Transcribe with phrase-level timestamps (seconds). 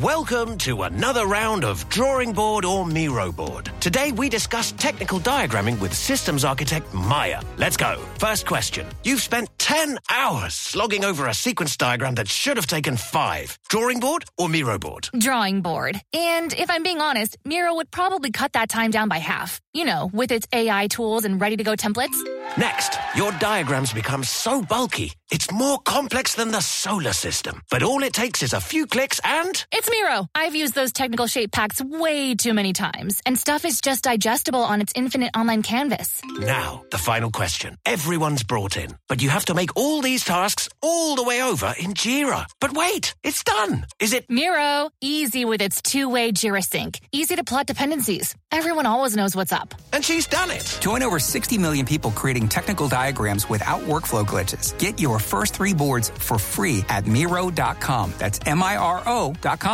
[0.00, 3.70] Welcome to another round of Drawing Board or Miro Board.
[3.78, 7.40] Today we discuss technical diagramming with systems architect Maya.
[7.58, 8.00] Let's go.
[8.18, 8.88] First question.
[9.04, 13.56] You've spent 10 hours slogging over a sequence diagram that should have taken five.
[13.68, 15.10] Drawing board or Miro board?
[15.16, 16.00] Drawing board.
[16.12, 19.60] And if I'm being honest, Miro would probably cut that time down by half.
[19.72, 22.20] You know, with its AI tools and ready to go templates.
[22.58, 27.60] Next, your diagrams become so bulky, it's more complex than the solar system.
[27.70, 29.64] But all it takes is a few clicks and.
[29.72, 30.28] It's Miro.
[30.34, 34.62] I've used those technical shape packs way too many times, and stuff is just digestible
[34.62, 36.20] on its infinite online canvas.
[36.38, 37.76] Now, the final question.
[37.84, 41.74] Everyone's brought in, but you have to make all these tasks all the way over
[41.78, 42.46] in Jira.
[42.60, 43.84] But wait, it's done.
[44.00, 44.24] Is it.
[44.28, 48.34] Miro, easy with its two way Jira sync, easy to plot dependencies.
[48.52, 49.74] Everyone always knows what's up.
[49.92, 50.78] And she's done it.
[50.80, 54.76] Join over 60 million people creating technical diagrams without workflow glitches.
[54.78, 58.12] Get your first three boards for free at Miro.com.
[58.18, 59.73] That's M I R O.com.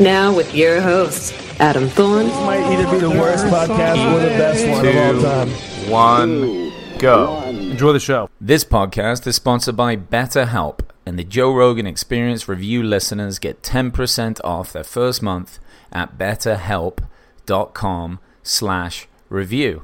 [0.00, 2.28] Now with your hosts, Adam Thorne.
[2.28, 5.50] This might either be the worst podcast or the best one of all time.
[5.90, 7.42] One, go.
[7.42, 8.30] Enjoy the show.
[8.40, 14.40] This podcast is sponsored by BetterHelp, and the Joe Rogan Experience Review listeners get 10%
[14.42, 15.58] off their first month
[15.92, 19.82] at betterhelp.com slash review.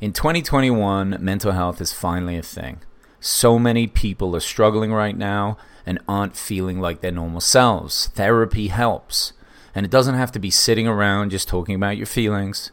[0.00, 2.80] In 2021, mental health is finally a thing.
[3.20, 8.06] So many people are struggling right now and aren't feeling like their normal selves.
[8.14, 9.34] Therapy helps.
[9.74, 12.70] And it doesn't have to be sitting around just talking about your feelings.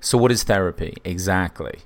[0.00, 0.96] So, what is therapy?
[1.04, 1.80] Exactly.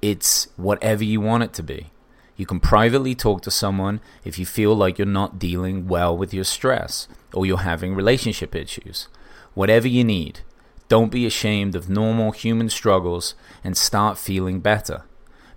[0.00, 1.90] It's whatever you want it to be.
[2.36, 6.32] You can privately talk to someone if you feel like you're not dealing well with
[6.32, 9.08] your stress or you're having relationship issues.
[9.54, 10.40] Whatever you need.
[10.88, 15.04] Don't be ashamed of normal human struggles and start feeling better.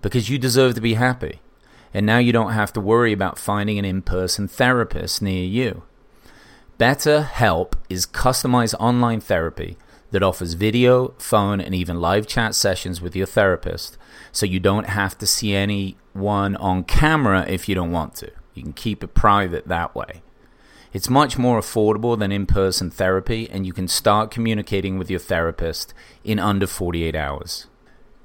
[0.02, 1.40] Because you deserve to be happy.
[1.92, 5.82] And now you don't have to worry about finding an in person therapist near you.
[6.78, 9.78] BetterHelp is customized online therapy
[10.10, 13.96] that offers video, phone, and even live chat sessions with your therapist,
[14.30, 18.30] so you don't have to see anyone on camera if you don't want to.
[18.52, 20.20] You can keep it private that way.
[20.92, 25.20] It's much more affordable than in person therapy, and you can start communicating with your
[25.20, 25.94] therapist
[26.24, 27.68] in under 48 hours.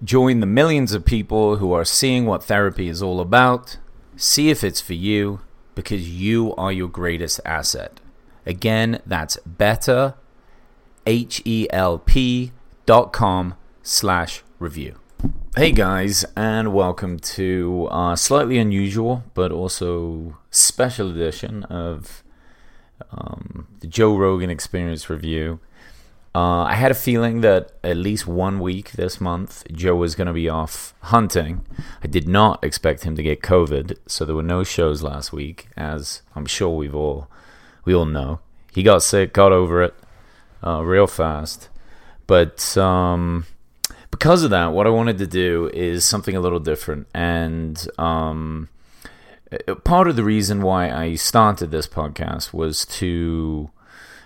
[0.04, 3.78] Join the millions of people who are seeing what therapy is all about.
[4.18, 5.40] See if it's for you,
[5.74, 8.02] because you are your greatest asset.
[8.52, 10.16] Again, that's better,
[11.06, 12.52] H-E-L-P
[12.86, 15.00] dot com slash review.
[15.56, 22.26] Hey guys, and welcome to a slightly unusual but also special edition of
[23.10, 25.62] um, the Joe Rogan Experience Review.
[26.36, 30.28] Uh, I had a feeling that at least one week this month, Joe was going
[30.28, 31.66] to be off hunting.
[32.04, 35.70] I did not expect him to get COVID, so there were no shows last week,
[35.78, 37.30] as I'm sure we've all
[37.86, 38.40] we all know.
[38.74, 39.94] He got sick, got over it
[40.66, 41.70] uh, real fast,
[42.28, 43.46] but um,
[44.10, 48.70] because of that, what I wanted to do is something a little different, and um,
[49.84, 53.70] part of the reason why I started this podcast was to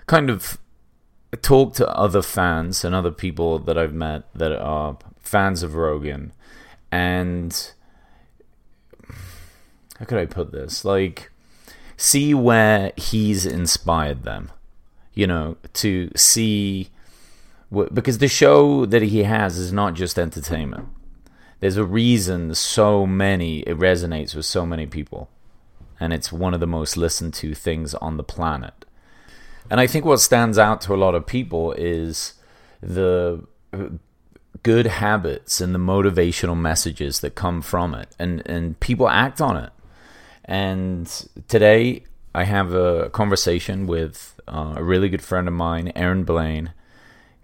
[0.05, 0.59] kind of
[1.41, 6.31] talk to other fans and other people that I've met that are fans of Rogan
[6.91, 7.72] and
[9.99, 10.85] how could I put this?
[10.85, 11.31] Like
[11.97, 14.51] see where he's inspired them.
[15.13, 16.89] You know, to see
[17.94, 20.89] because the show that he has is not just entertainment.
[21.59, 25.29] There's a reason so many it resonates with so many people
[26.00, 28.85] and it's one of the most listened to things on the planet.
[29.69, 32.34] And I think what stands out to a lot of people is
[32.81, 33.89] the uh,
[34.61, 39.58] good habits and the motivational messages that come from it, and and people act on
[39.58, 39.72] it.
[40.45, 41.07] And
[41.47, 42.03] today
[42.33, 46.73] I have a conversation with uh, a really good friend of mine, Aaron Blaine,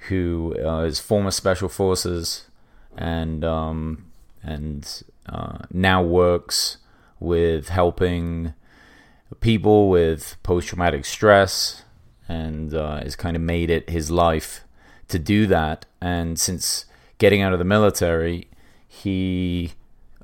[0.09, 2.45] who uh, is former Special Forces
[2.95, 4.11] and um,
[4.43, 6.77] and uh, now works
[7.19, 8.53] with helping
[9.39, 11.83] people with post traumatic stress
[12.27, 14.61] and uh, has kind of made it his life
[15.07, 15.85] to do that.
[15.99, 16.85] And since
[17.17, 18.47] getting out of the military,
[18.87, 19.73] he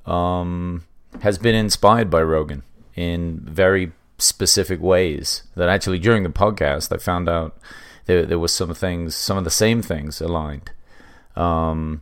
[0.05, 0.83] um,
[1.21, 2.63] has been inspired by Rogan
[2.97, 5.43] in very specific ways.
[5.55, 7.57] That actually, during the podcast, I found out
[8.05, 10.71] there, there was some things, some of the same things aligned.
[11.35, 12.01] Um,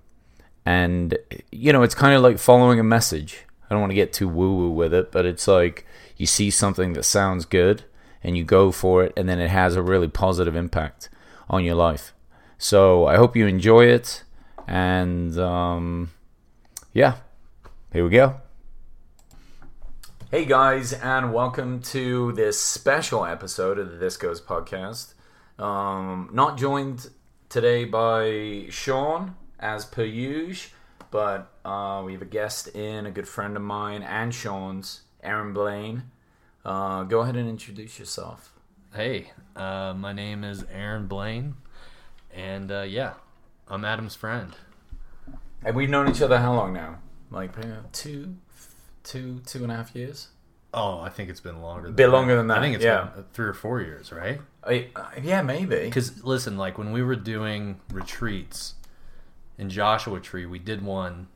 [0.65, 1.17] and
[1.51, 3.43] you know, it's kind of like following a message.
[3.69, 5.85] I don't want to get too woo woo with it, but it's like
[6.17, 7.83] you see something that sounds good
[8.23, 11.09] and you go for it, and then it has a really positive impact
[11.47, 12.13] on your life.
[12.57, 14.23] So I hope you enjoy it,
[14.67, 16.11] and um,
[16.93, 17.17] yeah,
[17.93, 18.41] here we go.
[20.31, 25.13] Hey guys, and welcome to this special episode of the This Goes podcast.
[25.59, 27.11] Um, not joined
[27.47, 30.71] today by Sean as per usual,
[31.11, 35.53] but uh, we have a guest in, a good friend of mine and Sean's, Aaron
[35.53, 36.09] Blaine.
[36.65, 38.51] Uh, go ahead and introduce yourself.
[38.95, 41.53] Hey, uh, my name is Aaron Blaine,
[42.33, 43.13] and uh, yeah,
[43.67, 44.55] I'm Adam's friend.
[45.63, 46.97] And we've known each other how long now?
[47.29, 47.53] Like
[47.91, 48.37] two,
[49.05, 50.27] two, two and a half years.
[50.73, 51.87] Oh, I think it's been longer.
[51.87, 53.09] Than Bit longer than that, I think it's yeah.
[53.15, 54.41] been three or four years, right?
[54.61, 55.85] I, uh, yeah, maybe.
[55.85, 58.73] Because listen, like when we were doing retreats
[59.57, 61.27] in Joshua Tree, we did one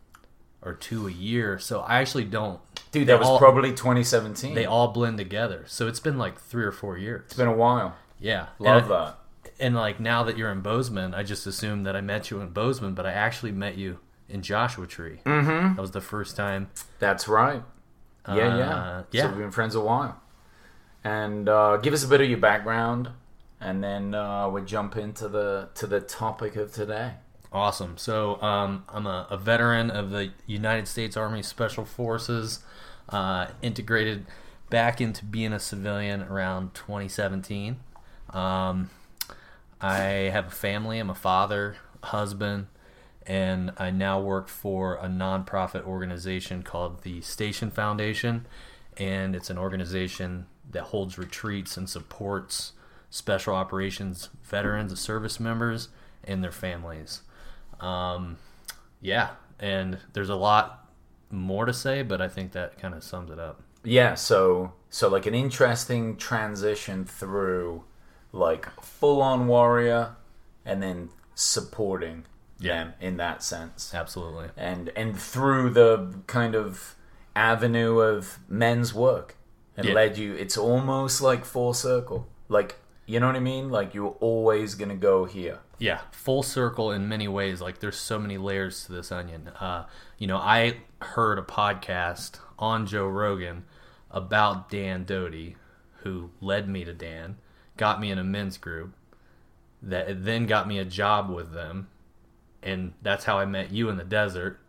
[0.62, 1.58] or two a year.
[1.58, 2.60] So I actually don't.
[2.92, 4.56] Dude, that was all- probably 2017.
[4.56, 5.64] They all blend together.
[5.68, 7.24] So it's been like three or four years.
[7.28, 7.96] it's been a while.
[8.20, 9.16] yeah, Love and, that.
[9.58, 12.50] And like now that you're in Bozeman, I just assumed that I met you in
[12.50, 14.00] Bozeman, but I actually met you
[14.30, 15.20] in Joshua Tree.
[15.26, 15.76] Mm-hmm.
[15.76, 16.70] That was the first time.
[17.00, 17.64] That's right.
[18.28, 18.76] Yeah, yeah.
[18.76, 19.24] Uh, yeah.
[19.24, 20.22] So we've been friends a while.
[21.04, 23.10] And uh, give us a bit of your background,
[23.60, 27.14] and then uh, we'll jump into the to the topic of today.
[27.52, 27.98] Awesome.
[27.98, 32.60] So um, I'm a, a veteran of the United States Army Special Forces,
[33.10, 34.26] uh, integrated
[34.70, 37.78] back into being a civilian around 2017.
[38.32, 38.92] Um,
[39.82, 39.98] I
[40.32, 41.00] have a family.
[41.00, 42.68] I'm a father, husband,
[43.30, 48.48] and I now work for a nonprofit organization called the Station Foundation,
[48.98, 52.74] and it's an organization that holds retreats and supports
[53.12, 55.90] special operations veterans, and service members,
[56.24, 57.22] and their families.
[57.80, 58.38] Um,
[59.00, 59.30] yeah,
[59.60, 60.90] and there's a lot
[61.30, 63.62] more to say, but I think that kind of sums it up.
[63.84, 67.84] Yeah, so so like an interesting transition through
[68.32, 70.16] like full on warrior
[70.66, 72.26] and then supporting
[72.60, 72.84] Yeah.
[72.86, 73.94] them in that sense.
[73.94, 74.50] Absolutely.
[74.58, 76.96] And and through the kind of
[77.36, 79.36] avenue of men's work.
[79.78, 79.94] It Yeah.
[79.94, 82.28] led you it's almost like full circle.
[82.50, 83.70] Like you know what I mean?
[83.70, 85.60] Like you're always gonna go here.
[85.80, 87.62] Yeah, full circle in many ways.
[87.62, 89.48] Like there's so many layers to this onion.
[89.60, 89.86] Uh,
[90.18, 93.64] you know, I heard a podcast on Joe Rogan
[94.12, 95.56] about Dan Doty,
[96.04, 97.38] who led me to Dan,
[97.78, 98.94] got me in a men's group,
[99.82, 101.88] that then got me a job with them,
[102.64, 104.60] and that's how I met you in the desert.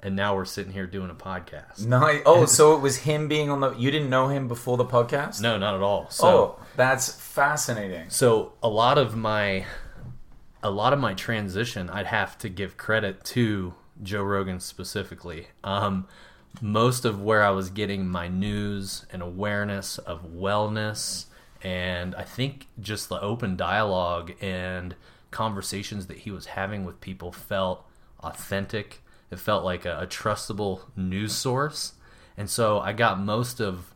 [0.00, 1.84] And now we're sitting here doing a podcast.
[1.84, 2.22] Nice.
[2.24, 5.40] Oh, so it was him being on the you didn't know him before the podcast?
[5.40, 6.08] No, not at all.
[6.08, 8.08] So, oh, that's fascinating.
[8.08, 9.66] So a lot of my
[10.62, 15.48] a lot of my transition I'd have to give credit to Joe Rogan specifically.
[15.64, 16.06] Um,
[16.60, 21.26] most of where I was getting my news and awareness of wellness
[21.62, 24.94] and I think just the open dialogue and
[25.30, 27.86] conversations that he was having with people felt
[28.20, 29.02] authentic.
[29.30, 31.92] It felt like a, a trustable news source.
[32.36, 33.92] And so I got most of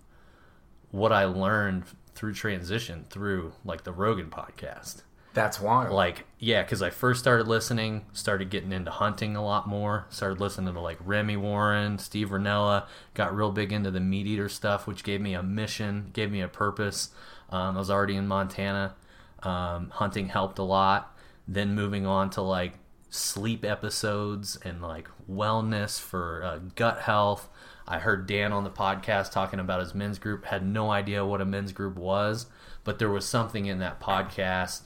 [0.90, 1.84] what I learned
[2.14, 5.02] through transition through like the Rogan podcast.
[5.34, 5.92] That's wild.
[5.92, 10.40] Like, yeah, because I first started listening, started getting into hunting a lot more, started
[10.40, 14.86] listening to like Remy Warren, Steve Rinella, got real big into the meat eater stuff,
[14.86, 17.10] which gave me a mission, gave me a purpose.
[17.48, 18.94] Um, I was already in Montana.
[19.42, 21.11] Um, hunting helped a lot.
[21.46, 22.74] Then moving on to like
[23.10, 27.48] sleep episodes and like wellness for uh, gut health.
[27.86, 30.46] I heard Dan on the podcast talking about his men's group.
[30.46, 32.46] Had no idea what a men's group was,
[32.84, 34.82] but there was something in that podcast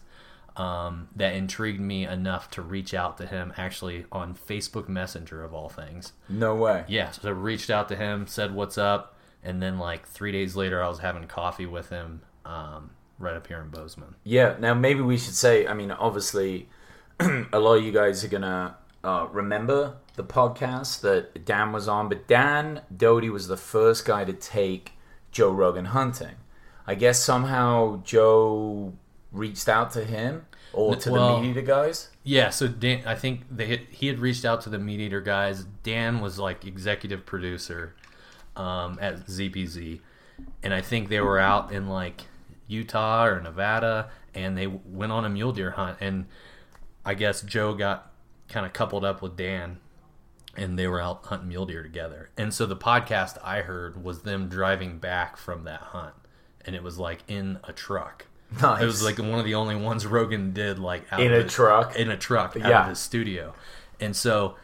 [0.56, 5.52] um, that intrigued me enough to reach out to him actually on Facebook Messenger of
[5.52, 6.12] all things.
[6.28, 6.84] no way.
[6.88, 10.56] Yeah, so I reached out to him, said what's up, and then like three days
[10.56, 14.14] later, I was having coffee with him um, right up here in Bozeman.
[14.24, 14.56] Yeah.
[14.58, 15.66] Now maybe we should say.
[15.66, 16.68] I mean, obviously,
[17.20, 22.08] a lot of you guys are gonna uh, remember the podcast that Dan was on,
[22.08, 24.92] but Dan Doty was the first guy to take
[25.30, 26.36] Joe Rogan hunting.
[26.86, 28.94] I guess somehow Joe
[29.32, 32.10] reached out to him or to well- the meat eater guys.
[32.22, 35.20] Yeah, so Dan, I think they had, he had reached out to the Meat Eater
[35.20, 35.64] guys.
[35.84, 37.94] Dan was like executive producer
[38.56, 40.00] um, at ZPZ,
[40.60, 42.22] and I think they were out in like
[42.66, 45.98] Utah or Nevada, and they went on a mule deer hunt.
[46.00, 46.26] And
[47.04, 48.10] I guess Joe got
[48.48, 49.78] kind of coupled up with Dan,
[50.56, 52.30] and they were out hunting mule deer together.
[52.36, 56.14] And so the podcast I heard was them driving back from that hunt,
[56.64, 58.26] and it was like in a truck.
[58.62, 58.80] Nice.
[58.82, 61.52] It was like one of the only ones Rogan did like out In a his-
[61.52, 61.96] truck?
[61.96, 62.82] in a truck out Yeah.
[62.84, 63.54] of his studio.
[63.98, 64.54] And so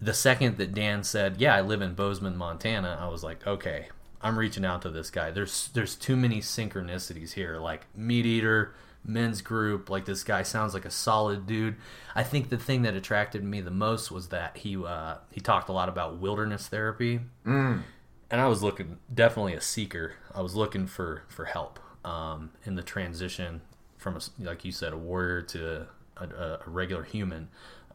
[0.00, 3.88] the second that Dan said, "Yeah, I live in Bozeman, Montana," I was like, "Okay,
[4.26, 5.30] I'm reaching out to this guy.
[5.30, 7.58] There's there's too many synchronicities here.
[7.58, 9.88] Like Meat Eater, men's group.
[9.88, 11.76] Like this guy sounds like a solid dude.
[12.12, 15.68] I think the thing that attracted me the most was that he uh, he talked
[15.68, 17.82] a lot about wilderness therapy, mm.
[18.28, 20.14] and I was looking definitely a seeker.
[20.34, 23.60] I was looking for for help um, in the transition
[23.96, 27.48] from a, like you said a warrior to a, a, a regular human.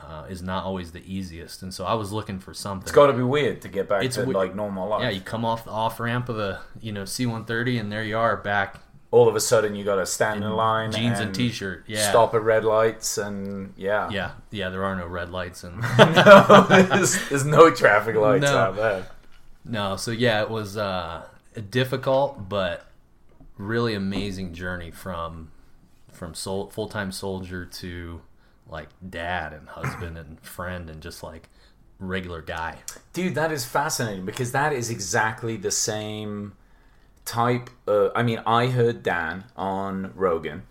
[0.08, 2.84] Uh, is not always the easiest, and so I was looking for something.
[2.84, 5.04] It's got to be weird to get back It's to we- like normal life.
[5.04, 7.92] Yeah, you come off the off ramp of a you know C one thirty, and
[7.92, 8.82] there you are back
[9.12, 11.84] All of a sudden, you got to stand in line, jeans and t-shirt.
[11.88, 14.70] Yeah, stop at red lights, and yeah, Yeah, yeah.
[14.70, 18.58] There are no red lights, and no, there's, there's no traffic lights No.
[18.58, 19.06] out there.
[19.66, 19.96] no.
[19.98, 21.24] So yeah, it was uh,
[21.56, 22.86] a difficult but
[23.58, 25.52] really amazing journey from
[26.12, 28.22] from sol- full time soldier to
[28.72, 31.50] like dad and husband and friend and just like
[32.00, 32.78] regular guy.
[33.14, 36.54] Dude, that is fascinating because that is exactly the same
[37.26, 37.70] type.
[37.88, 40.64] Uh, I mean, I heard Dan on Rogan,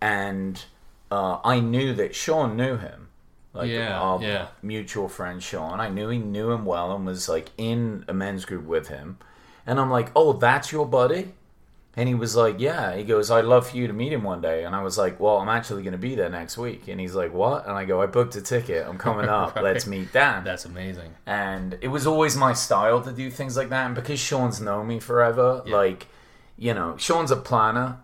[0.00, 0.62] and
[1.10, 3.08] uh, I knew that Sean knew him.
[3.54, 4.48] Like Yeah, our yeah.
[4.62, 5.80] mutual friend Sean.
[5.80, 9.16] I knew he knew him well and was like in a men's group with him.
[9.66, 11.32] And I'm like, oh, that's your buddy?
[11.98, 12.94] And he was like, yeah.
[12.94, 14.64] He goes, I'd love for you to meet him one day.
[14.64, 16.88] And I was like, well, I'm actually going to be there next week.
[16.88, 17.64] And he's like, what?
[17.66, 18.86] And I go, I booked a ticket.
[18.86, 19.54] I'm coming up.
[19.56, 19.64] Right.
[19.64, 21.14] Let's meet Dan That's amazing.
[21.24, 24.86] and it was always my style to do things like that and because sean's known
[24.86, 26.06] me forever like
[26.58, 27.96] you know sean's a planner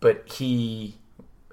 [0.00, 0.96] but he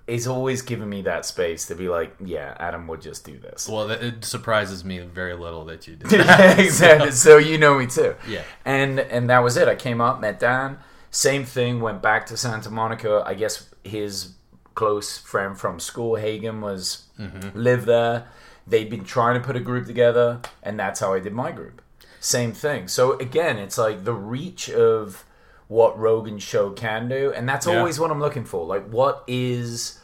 [0.08, 3.68] is always giving me that space to be like yeah adam would just do this
[3.70, 6.10] Well, it surprises me very little that you did.
[6.28, 6.60] that.
[6.60, 8.44] exactly so you know me too Yeah.
[8.66, 10.78] and and that was it i came up met dan
[11.16, 13.24] same thing went back to santa monica.
[13.26, 14.34] I guess his
[14.74, 17.58] close friend from school hagen was mm-hmm.
[17.58, 18.28] lived there.
[18.68, 21.82] They'd been trying to put a group together and that's how i did my group.
[22.20, 22.90] Same thing.
[22.90, 25.24] So again it's like the reach of
[25.70, 27.78] what rogan's show can do and that's Yeah.
[27.78, 28.66] always what i'm looking for.
[28.66, 30.02] Like what is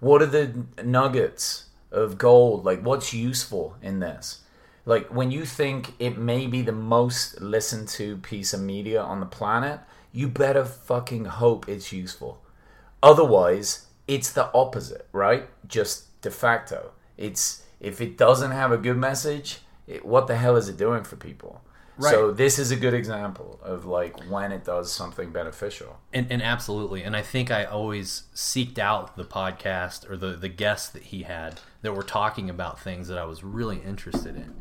[0.00, 2.64] what are the nuggets of gold?
[2.64, 4.40] Like what's useful in this?
[4.86, 9.20] Like when you think it may be the most listened to piece of media on
[9.20, 9.80] the planet
[10.14, 12.42] you better fucking hope it's useful.
[13.02, 15.48] Otherwise it's the opposite right?
[15.68, 16.92] Just de facto.
[17.18, 21.04] It's if it doesn't have a good message it, what the hell is it doing
[21.04, 21.60] for people?
[22.00, 26.00] So this is a good example of like when it does something beneficial.
[26.12, 30.48] And, and absolutely, and I think I always seeked out the podcast or the the
[30.48, 34.54] guests that he had that were talking about things that I was really interested in,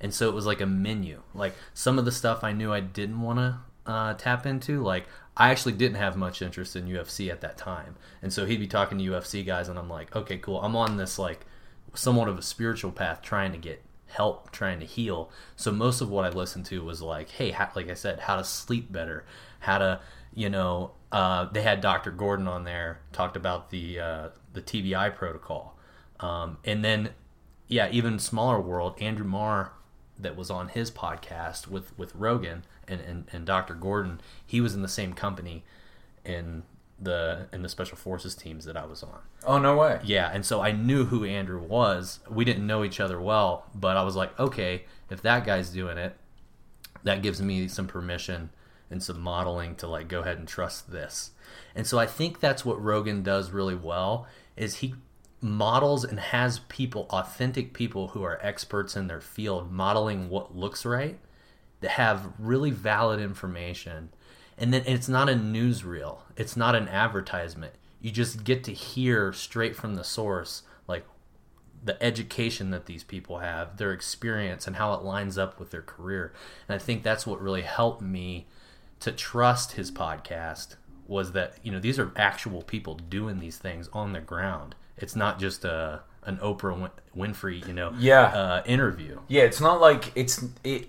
[0.00, 1.22] and so it was like a menu.
[1.34, 5.06] Like some of the stuff I knew I didn't want to uh, tap into, like
[5.36, 8.66] I actually didn't have much interest in UFC at that time, and so he'd be
[8.66, 11.46] talking to UFC guys, and I'm like, okay, cool, I'm on this like
[11.94, 15.30] somewhat of a spiritual path, trying to get help, trying to heal.
[15.56, 18.36] So most of what I listened to was like, hey, how, like I said, how
[18.36, 19.24] to sleep better,
[19.60, 20.00] how to,
[20.34, 22.10] you know, uh, they had Dr.
[22.10, 25.78] Gordon on there, talked about the uh, the TBI protocol,
[26.20, 27.10] um, and then,
[27.68, 29.72] yeah, even smaller world, Andrew Marr,
[30.18, 33.74] that was on his podcast with with Rogan and and, and Dr.
[33.74, 35.64] Gordon, he was in the same company
[36.24, 36.62] in
[37.00, 39.18] the in the special forces teams that I was on.
[39.44, 42.20] oh no way Yeah, and so I knew who Andrew was.
[42.28, 45.98] We didn't know each other well, but I was like, okay, if that guy's doing
[45.98, 46.16] it,
[47.04, 48.50] that gives me some permission
[48.90, 51.32] and some modeling to like go ahead and trust this.
[51.74, 54.94] And so I think that's what Rogan does really well is he
[55.46, 60.84] models and has people authentic people who are experts in their field modeling what looks
[60.84, 61.18] right
[61.80, 64.10] that have really valid information.
[64.58, 66.18] And then it's not a newsreel.
[66.36, 67.74] It's not an advertisement.
[68.00, 71.04] You just get to hear straight from the source like
[71.84, 75.82] the education that these people have their experience and how it lines up with their
[75.82, 76.32] career.
[76.68, 78.46] And i think that's what really helped me
[79.00, 80.76] to trust his podcast
[81.06, 85.16] was that you know these are actual people doing these things on the ground it's
[85.16, 88.22] not just a an oprah winfrey you know Yeah.
[88.26, 90.88] uh, interview Yeah, it's not like it's it.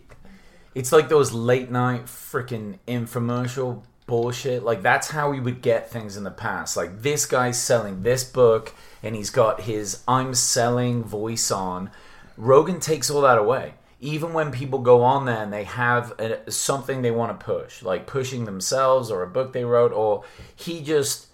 [0.76, 4.64] It's like those late night freaking infomercial bullshit.
[4.64, 6.78] Like that's how we would get things in the past.
[6.78, 8.74] Like this guy's selling this book,
[9.04, 11.90] and he's got his "I'm selling" voice on.
[12.38, 13.74] Rogan takes all that away.
[14.00, 17.82] Even when people go on there and they have a, something they want to push,
[17.82, 20.24] like pushing themselves or a book they wrote, or
[20.56, 21.28] he just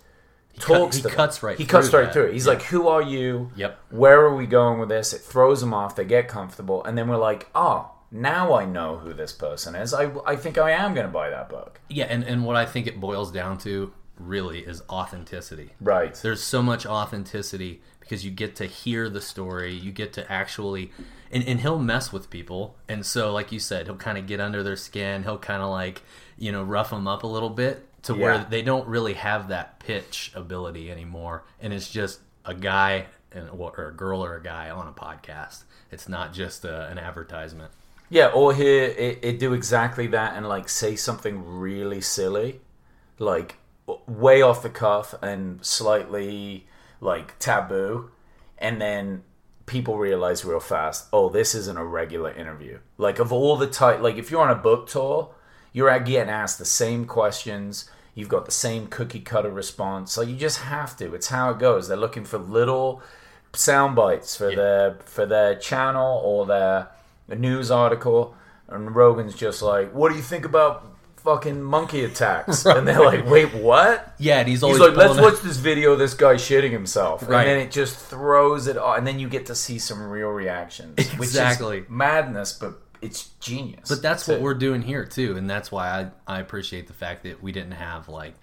[0.59, 0.97] cut- talks.
[0.97, 2.13] he cuts right He cuts through right that.
[2.13, 2.33] through it.
[2.33, 3.51] He's like, "Who are you?
[3.55, 3.79] Yep.
[3.91, 5.13] where are we going with this?
[5.13, 5.95] It throws them off.
[5.95, 9.93] They get comfortable, and then we're like, oh, now I know who this person is.
[9.93, 11.79] I, I think I am going to buy that book.
[11.89, 15.71] Yeah, and, and what I think it boils down to really is authenticity.
[15.81, 16.13] Right.
[16.13, 20.91] There's so much authenticity because you get to hear the story, you get to actually
[21.31, 22.75] and, and he'll mess with people.
[22.87, 25.69] And so like you said, he'll kind of get under their skin, he'll kind of
[25.69, 26.03] like,
[26.37, 28.19] you know, rough them up a little bit to Yeah.
[28.23, 33.49] where they don't really have that pitch ability anymore and it's just a guy and
[33.49, 35.63] or a girl or a guy on a podcast.
[35.91, 37.71] It's not just a, an advertisement.
[38.09, 42.61] Yeah, or hear it, it do exactly that and like say something really silly,
[43.17, 43.55] like
[44.07, 46.67] way off the cuff and slightly
[47.01, 48.11] like taboo,
[48.57, 49.23] and then
[49.65, 52.79] people realize real fast, oh, this isn't a regular interview.
[52.97, 55.33] Like of all the type, like if you're on a book tour,
[55.73, 57.89] you're getting asked the same questions.
[58.15, 60.17] You've got the same cookie cutter response.
[60.17, 61.13] Like you just have to.
[61.15, 61.87] It's how it goes.
[61.87, 63.01] They're looking for little
[63.53, 66.89] sound bites for their for their channel or their
[67.27, 68.35] news article.
[68.69, 70.85] And Rogan's just like, "What do you think about
[71.17, 75.19] fucking monkey attacks?" And they're like, "Wait, what?" Yeah, and he's He's always like, "Let's
[75.19, 75.93] watch this video.
[75.93, 77.47] of This guy shitting himself." Right.
[77.47, 80.29] And then it just throws it, all, and then you get to see some real
[80.29, 81.77] reactions, Exactly.
[81.81, 83.89] which is madness, but it's genius.
[83.89, 85.89] But that's what we're doing here too, and that's why
[86.27, 88.33] I I appreciate the fact that we didn't have like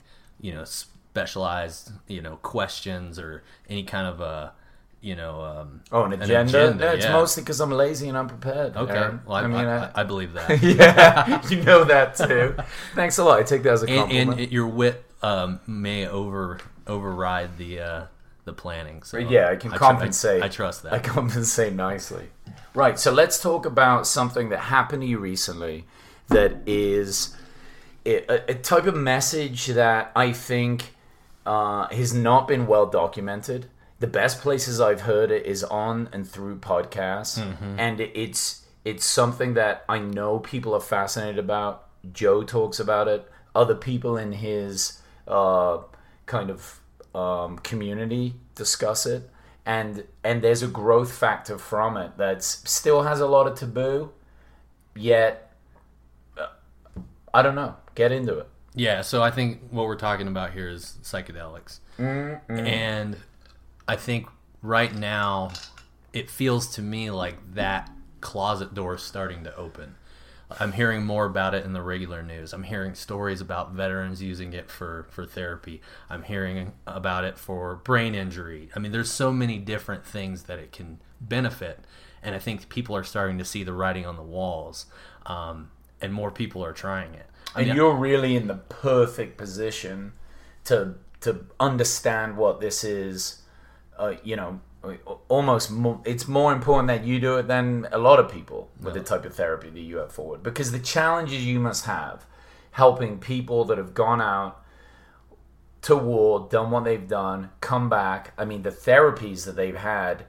[0.40, 4.52] you know specialized you know questions or any kind of a
[5.00, 6.74] you know um, Oh, an agenda?
[6.74, 7.12] No, it's yeah.
[7.12, 8.76] mostly because I'm lazy and unprepared.
[8.76, 8.92] okay.
[8.92, 9.20] Aaron.
[9.26, 10.62] Well, I, I mean, I, I- I believe that.
[10.62, 12.54] yeah, you know that too.
[12.94, 13.38] Thanks a lot.
[13.40, 14.40] I take that as a and, compliment.
[14.40, 18.04] and your wit um, may over override the uh,
[18.50, 19.02] the planning.
[19.02, 20.42] So yeah, I can tr- compensate.
[20.42, 20.92] I, trust that.
[20.92, 22.26] I compensate nicely.
[22.74, 22.98] Right.
[22.98, 25.84] So let's talk about something that happened to you recently
[26.28, 27.36] that is
[28.04, 30.94] a, a type of message that I think
[31.46, 33.66] uh, has not been well documented.
[34.00, 37.38] The best places I've heard it is on and through podcasts,
[37.78, 41.86] and it's it's something that I know people are fascinated about.
[42.12, 43.30] Joe talks about it.
[43.54, 45.78] Other people in his uh,
[46.24, 46.79] kind of
[47.14, 49.28] um, community discuss it,
[49.66, 54.10] and and there's a growth factor from it that still has a lot of taboo.
[54.94, 55.52] Yet,
[56.36, 56.48] uh,
[57.32, 57.76] I don't know.
[57.94, 58.48] Get into it.
[58.74, 61.80] Yeah, so I think what we're talking about here is psychedelics.
[62.48, 63.16] And
[63.88, 64.28] I think
[64.62, 65.50] right now
[66.12, 69.96] it feels to me like that closet door is starting to open.
[70.58, 72.52] I'm hearing more about it in the regular news.
[72.52, 75.80] I'm hearing stories about veterans using it for, for therapy.
[76.08, 78.68] I'm hearing about it for brain injury.
[78.74, 81.84] I mean, there's so many different things that it can benefit.
[82.22, 84.86] And I think people are starting to see the writing on the walls.
[85.26, 87.26] Um, and more people are trying it.
[87.54, 90.12] I and mean, you're really in the perfect position
[90.64, 93.42] to to understand what this is.
[93.98, 94.60] Uh, you know,
[95.28, 98.94] almost more, it's more important that you do it than a lot of people with
[98.94, 102.24] the type of therapy that you have forward because the challenges you must have
[102.72, 104.64] helping people that have gone out
[105.82, 108.32] to war, done what they've done, come back.
[108.36, 110.24] I mean, the therapies that they've had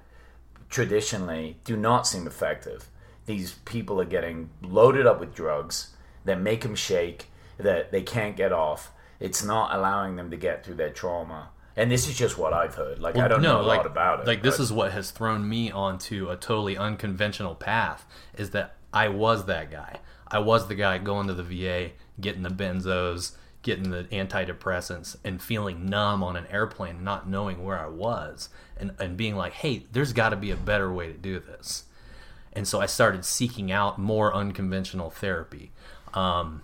[0.69, 2.87] traditionally do not seem effective.
[3.25, 5.89] These people are getting loaded up with drugs
[6.25, 8.91] that make them shake, that they can't get off.
[9.19, 11.49] It's not allowing them to get through their trauma.
[11.75, 12.99] And this is just what I've heard.
[12.99, 14.27] Like I don't know a like, lot about it.
[14.27, 18.05] Like this is what has thrown me onto a totally unconventional path.
[18.37, 19.99] Is that I was that guy.
[20.27, 25.41] I was the guy going to the VA, getting the benzos, getting the antidepressants, and
[25.41, 29.85] feeling numb on an airplane, not knowing where I was, and and being like, hey,
[29.91, 31.85] there's got to be a better way to do this.
[32.53, 35.71] And so I started seeking out more unconventional therapy.
[36.13, 36.63] Um,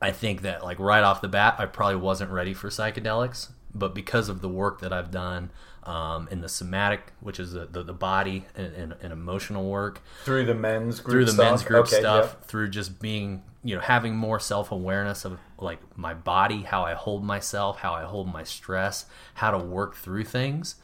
[0.00, 3.94] I think that like right off the bat, I probably wasn't ready for psychedelics, but
[3.94, 5.50] because of the work that I've done
[5.84, 10.02] um, in the somatic, which is the, the, the body and, and, and emotional work,
[10.24, 11.50] through the men's group through the stuff?
[11.50, 12.46] men's group Okay, stuff, yeah.
[12.46, 16.94] through just being, you know, having more self awareness of like my body, how I
[16.94, 20.76] hold myself, how I hold my stress, how to work through things.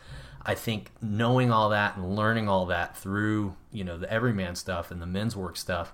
[0.45, 4.91] I think knowing all that and learning all that through, you know, the EVRYMAN stuff
[4.91, 5.93] and the men's work stuff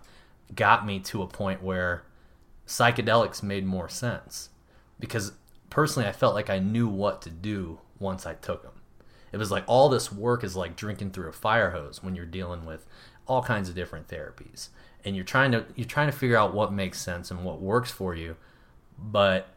[0.55, 2.05] got me to a point where
[2.67, 4.51] psychedelics made more sense
[4.99, 5.33] because
[5.71, 8.73] personally I felt like I knew what to do once I took them.
[9.33, 12.27] It was like all this work is like drinking through a fire hose when you're
[12.27, 12.87] dealing with
[13.27, 14.69] all kinds of different therapies.
[15.05, 17.91] And you're trying to you're trying to figure out what makes sense and what works
[17.91, 18.37] for you
[19.01, 19.49] but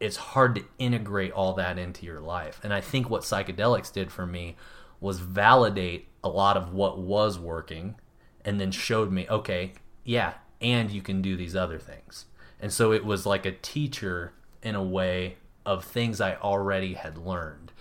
[0.00, 2.60] it's hard to integrate all that into your life.
[2.64, 4.56] And i think what psychedelics did for me
[5.00, 7.96] was validate a lot of what was working
[8.44, 9.72] and then showed me okay
[10.04, 12.26] yeah and you can do these other things.
[12.60, 17.16] And so it was like a teacher in a way of things i already had
[17.18, 17.72] learned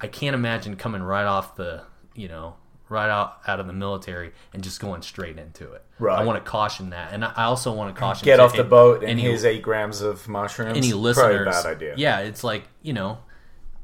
[0.00, 1.82] i can't imagine coming right off the
[2.14, 2.54] you know
[2.88, 5.84] right out out of the military and just going straight into it.
[6.00, 6.18] Right.
[6.18, 8.68] I want to caution that, and I also want to caution Get off the any-
[8.68, 10.76] boat and any- here's eight grams of mushrooms.
[10.76, 11.46] any Probably listeners.
[11.46, 11.94] a bad idea.
[11.96, 13.18] Yeah, it's like you know,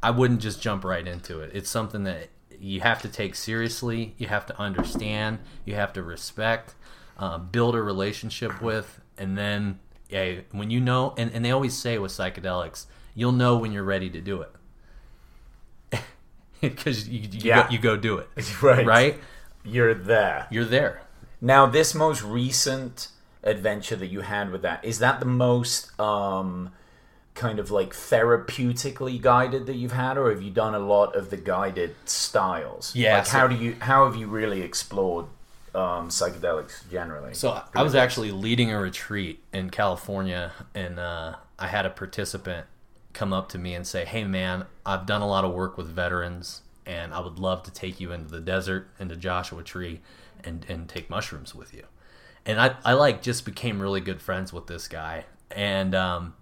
[0.02, 1.52] I wouldn't just jump right into it.
[1.54, 4.16] It's something that you have to take seriously.
[4.18, 5.38] You have to understand.
[5.64, 6.74] You have to respect.
[7.16, 11.78] Uh, build a relationship with, and then yeah, when you know, and, and they always
[11.78, 14.52] say with psychedelics, you'll know when you're ready to do it.
[16.60, 17.64] Because you, you, Yeah.
[17.64, 18.28] go, you go do it.
[18.62, 18.86] Right.
[18.86, 19.20] Right?
[19.64, 20.46] You're there.
[20.50, 21.02] You're there.
[21.40, 23.08] Now, this most recent
[23.42, 26.70] adventure that you had with that is that the most um,
[27.34, 31.28] kind of like therapeutically guided that you've had, or have you done a lot of
[31.30, 32.94] the guided styles?
[32.94, 35.26] Yeah, Like, so- how do you how have you really explored
[35.74, 37.34] um, psychedelics generally?
[37.34, 42.66] So I was actually leading a retreat in California, and uh, I had a participant
[43.16, 45.88] come up to me and say, "Hey, man, I've done a lot of work with
[45.88, 50.00] veterans, and I would love to take you into the desert, into Joshua Tree,
[50.44, 51.84] and and take mushrooms with you."
[52.44, 56.34] And I, I like just became really good friends with this guy, and um,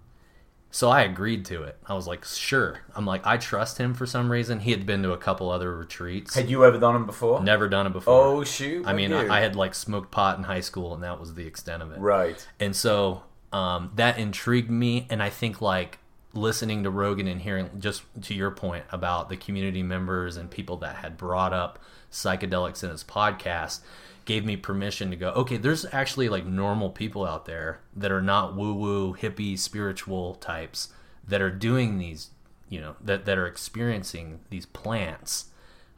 [0.69, 1.77] so I agreed to it.
[1.87, 4.59] I was like, "Sure." I'm like, I trust him for some reason.
[4.59, 6.35] He had been to a couple other retreats.
[6.35, 7.41] Had you ever done them before?
[7.41, 8.13] Never done it before.
[8.13, 8.85] Oh shoot!
[8.85, 11.47] I mean, I, I had like smoked pot in high school, and that was the
[11.47, 11.99] extent of it.
[11.99, 12.45] right.
[12.59, 15.99] And so um, that intrigued me, and I think like
[16.35, 20.77] listening to Rogan and hearing just to your point about the community members and people
[20.77, 21.79] that had brought up
[22.11, 23.81] psychedelics in his podcast
[24.25, 28.21] gave me permission to go okay there's actually like normal people out there that are
[28.21, 30.89] not woo woo hippie spiritual types
[31.27, 32.31] that are doing these
[32.69, 35.45] you know that, that are experiencing these plants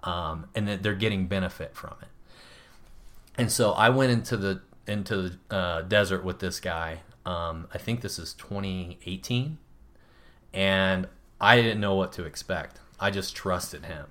[0.04, 2.10] um, and that they're getting benefit from it
[3.38, 7.02] and so I went into the into the uh, desert with this guy.
[7.26, 9.58] Um, I think this is 2018,
[10.58, 11.08] and
[11.39, 12.80] I didn't know what to expect.
[13.00, 14.08] I just trusted him,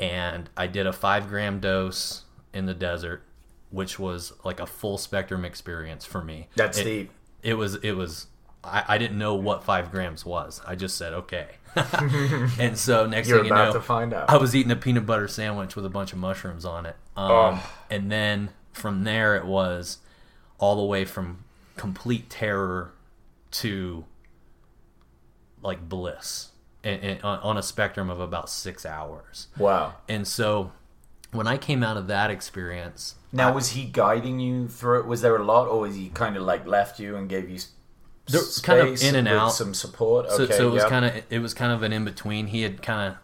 [0.00, 3.22] and I did a five gram dose in the desert,
[3.70, 6.48] which was like a full spectrum experience for me.
[6.56, 7.10] That's it, deep.
[7.42, 7.76] It was.
[7.76, 8.26] It was.
[8.64, 10.60] I, I didn't know what five grams was.
[10.66, 11.46] I just said okay.
[12.58, 14.28] and so next You're thing you know, to find out.
[14.28, 16.96] I was eating a peanut butter sandwich with a bunch of mushrooms on it.
[17.16, 17.70] Um, Oh.
[17.90, 19.98] And then from there, it was
[20.58, 21.44] all the way from
[21.76, 22.92] complete terror
[23.52, 24.04] to
[25.66, 26.50] like bliss
[26.84, 29.48] and, and on a spectrum of about six hours.
[29.58, 29.94] Wow.
[30.08, 30.72] And so
[31.32, 35.06] when I came out of that experience, Now, was he guiding you through it?
[35.06, 37.58] Was there a lot, or was he kind of like left you and gave you
[38.28, 39.48] There- space kind of in and out.
[39.50, 40.30] some support?
[40.30, 42.46] So, Okay, so it was kind of it was kind of an in between.
[42.48, 43.18] He had kind of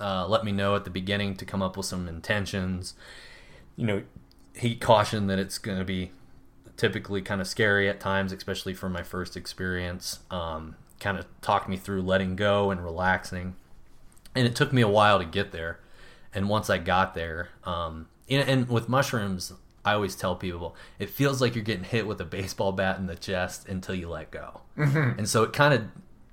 [0.00, 2.94] uh, let me know at the beginning to come up with some intentions.
[3.76, 4.02] You know,
[4.54, 6.12] he cautioned that it's going to be
[6.76, 10.20] typically kind of scary at times, especially for my first experience.
[10.30, 13.56] Um, kind of talked me through letting go and relaxing,
[14.34, 15.80] and it took me a while to get there.
[16.34, 19.52] And once I got there, um, and, and with mushrooms,
[19.84, 23.06] I always tell people it feels like you're getting hit with a baseball bat in
[23.06, 24.60] the chest until you let go.
[25.18, 25.84] And so it kind of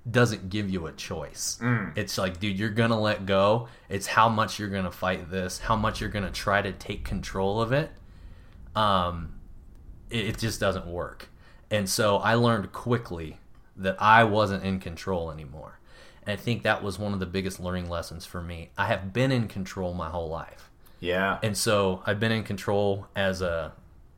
[0.09, 1.57] doesn't give you a choice.
[1.95, 3.69] It's like, dude, you're gonna let go.
[3.87, 7.61] It's how much you're gonna fight this, how much you're gonna try to take control
[7.61, 7.89] of it.
[8.75, 9.35] Um,
[10.09, 11.29] it, it just doesn't work.
[11.71, 13.37] And so I learned quickly
[13.77, 15.79] that I wasn't in control anymore.
[16.23, 18.71] And I think that was one of the biggest learning lessons for me.
[18.77, 20.69] I have been in control my whole life.
[20.99, 21.39] yeah.
[21.43, 23.73] And so I've been in control as a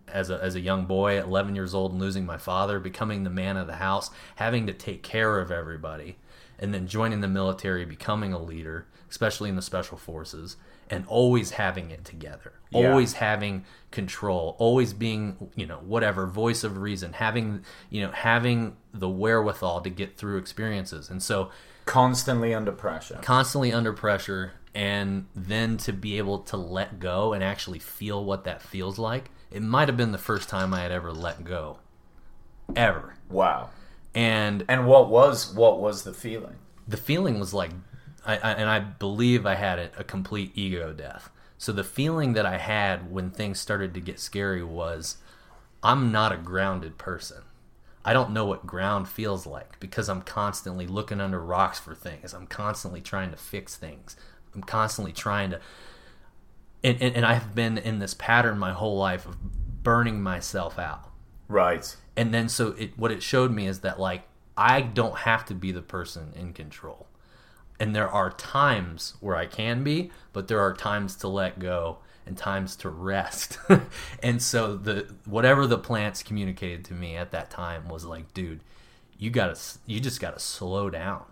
[0.07, 3.23] as a as a young boy at 11 years old and losing my father, becoming
[3.23, 6.17] the man of the house, having to take care of everybody,
[6.59, 10.55] and then joining the military, becoming a leader, especially in the special forces,
[10.89, 12.53] and always having it together.
[12.69, 12.89] Yeah.
[12.89, 18.75] Always having control, always being, you know, whatever, voice of reason, having, you know, having
[18.93, 21.09] the wherewithal to get through experiences.
[21.09, 21.49] And so
[21.85, 23.17] Constantly under pressure.
[23.21, 28.43] constantly under pressure and then to be able to let go and actually feel what
[28.43, 31.79] that feels like it might have been the first time i had ever let go
[32.75, 33.69] ever Wow.
[34.13, 36.55] and And what was what was the feeling?
[36.87, 37.71] the feeling was like
[38.27, 41.29] I, I and i believe i had a, a complete ego death.
[41.57, 45.17] So the feeling that i had when things started to get scary was
[45.81, 47.43] i'm not a grounded person.
[48.05, 52.33] I don't know what ground feels like because i'm constantly looking under rocks for things.
[52.33, 54.15] I'm constantly trying to fix things.
[54.53, 55.59] I'm constantly trying to
[56.83, 59.37] and, and, and i've been in this pattern my whole life of
[59.83, 61.09] burning myself out.
[61.47, 61.95] Right.
[62.15, 64.23] and then so it what it showed me is that like
[64.57, 67.06] I don't have to be the person in control.
[67.79, 71.99] And there are times where I can be, but there are times to let go
[72.25, 73.59] and times to rest.
[74.23, 78.61] and so the whatever the plants communicated to me at that time was like, dude,
[79.17, 81.23] you got to you just got to slow down.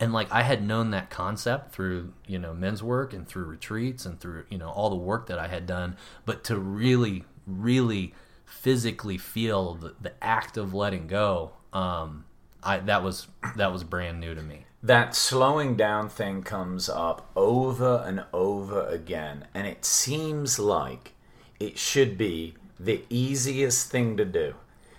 [0.00, 4.04] and like I had known that concept through you know men's work and through retreats
[4.06, 8.14] and through you know all the work that I had done, but to really really
[8.44, 12.24] physically feel the, the act of letting go, um,
[12.62, 14.66] I that was that was brand new to me.
[14.82, 21.12] That slowing down thing comes up over and over again, and it seems like
[21.60, 24.54] it should be the easiest thing to do.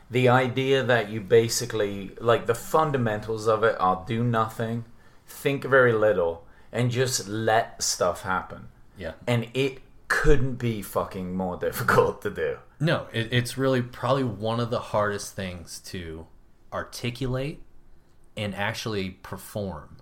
[0.10, 4.86] The idea that you basically, like the fundamentals of it are do nothing,
[5.28, 8.70] think very little, and just let stuff happen.
[8.98, 9.14] Yeah.
[9.28, 12.58] And it couldn't be fucking more difficult to do.
[12.80, 16.28] No, it, it's really probably one of the hardest things to
[16.72, 17.62] articulate
[18.36, 19.98] and actually perform.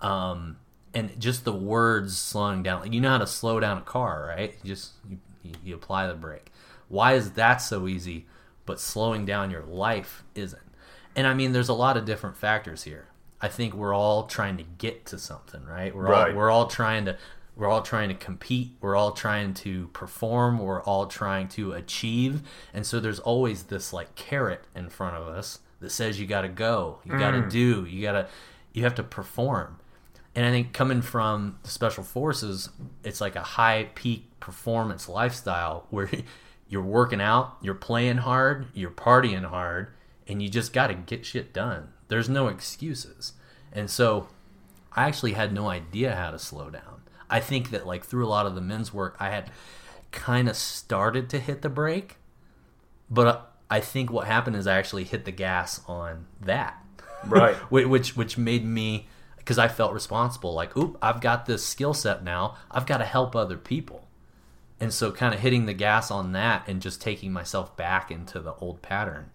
[0.00, 0.56] Um,
[0.94, 2.80] and just the words slowing down.
[2.80, 4.54] Like you know how to slow down a car, right?
[4.62, 6.50] You just you, you, you apply the brake.
[6.88, 8.26] Why is that so easy,
[8.66, 10.62] but slowing down your life isn't?
[11.14, 13.06] And I mean, there's a lot of different factors here.
[13.40, 15.94] I think we're all trying to get to something, right?
[15.94, 16.30] We're Right.
[16.30, 17.16] all we're all trying to
[17.56, 22.42] we're all trying to compete, we're all trying to perform, we're all trying to achieve.
[22.72, 26.42] And so there's always this like carrot in front of us that says you got
[26.42, 28.28] to go, you got to do, you got to
[28.72, 29.78] you have to perform.
[30.34, 32.70] And I think coming from the special forces,
[33.02, 36.08] it's like a high peak performance lifestyle where
[36.68, 39.88] you're working out, you're playing hard, you're partying hard,
[40.28, 41.88] and you just got to get shit done.
[42.08, 43.32] There's no excuses.
[43.72, 44.28] And so
[44.92, 47.02] I actually had no idea how to slow down.
[47.28, 49.50] I think that like through a lot of the men's work, I had
[50.10, 52.16] kind of started to hit the brake,
[53.08, 56.82] but uh, I think what happened is I actually hit the gas on that,
[57.24, 57.54] Right.
[57.70, 60.52] Which which made me because I felt responsible.
[60.54, 62.56] Like, oop, I've got this skill set now.
[62.70, 64.06] I've got to help other people,
[64.80, 68.40] and so kind of hitting the gas on that and just taking myself back into
[68.40, 69.30] the old pattern.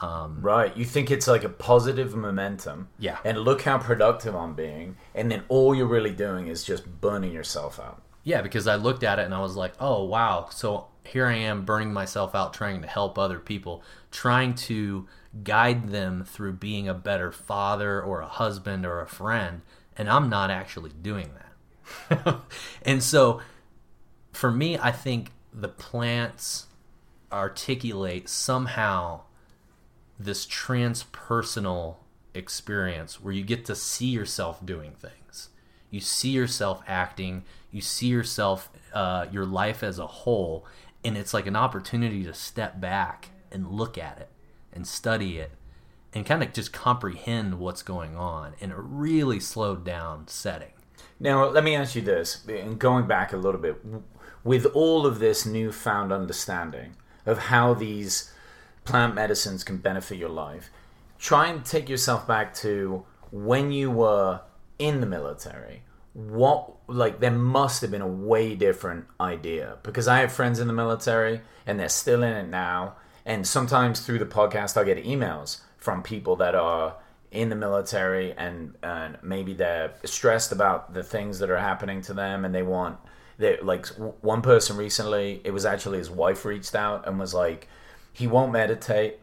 [0.00, 0.76] Um, Right.
[0.76, 2.88] You think it's like a positive momentum.
[2.98, 3.18] Yeah.
[3.24, 4.96] And look how productive I'm being.
[5.14, 8.00] And then all you're really doing is just burning yourself out.
[8.22, 10.48] Yeah, because I looked at it and I was like, oh, wow.
[10.50, 15.06] So here I am burning myself out trying to help other people, trying to
[15.42, 19.62] guide them through being a better father or a husband or a friend.
[19.96, 22.40] And I'm not actually doing that.
[22.82, 23.40] and so
[24.32, 26.66] for me, I think the plants
[27.32, 29.22] articulate somehow
[30.18, 31.96] this transpersonal
[32.34, 35.48] experience where you get to see yourself doing things.
[35.90, 40.66] You see yourself acting, you see yourself, uh, your life as a whole,
[41.04, 44.28] and it's like an opportunity to step back and look at it
[44.72, 45.52] and study it
[46.12, 50.72] and kind of just comprehend what's going on in a really slowed down setting.
[51.20, 53.76] Now, let me ask you this, and going back a little bit,
[54.44, 56.94] with all of this newfound understanding
[57.26, 58.32] of how these
[58.84, 60.70] plant medicines can benefit your life,
[61.18, 64.40] try and take yourself back to when you were
[64.78, 65.82] in the military.
[66.14, 70.66] What, like, there must have been a way different idea because I have friends in
[70.66, 72.96] the military and they're still in it now.
[73.24, 76.96] And sometimes through the podcast, I get emails from people that are
[77.30, 82.14] in the military and, and maybe they're stressed about the things that are happening to
[82.14, 82.98] them and they want
[83.38, 83.86] they like
[84.20, 87.68] one person recently it was actually his wife reached out and was like
[88.12, 89.18] he won't meditate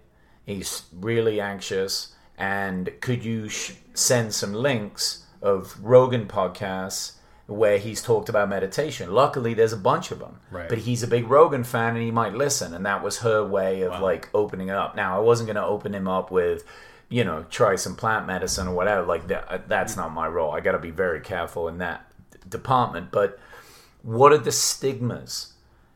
[0.45, 7.13] he's really anxious and could you sh- send some links of rogan podcasts
[7.47, 9.11] where he's talked about meditation.
[9.11, 10.67] Luckily there's a bunch of them Right.
[10.67, 13.81] but he's a big rogan fan and he might listen and that was her way
[13.81, 14.95] of like opening it up.
[14.95, 16.63] Now i wasn't going to open him up with
[17.07, 19.97] you know try some plant medicine or whatever like that uh, that's mm.
[19.97, 20.51] not my role.
[20.51, 22.05] I got to be very careful in that
[22.49, 23.11] department.
[23.11, 23.39] But
[24.01, 25.53] what are the stigmas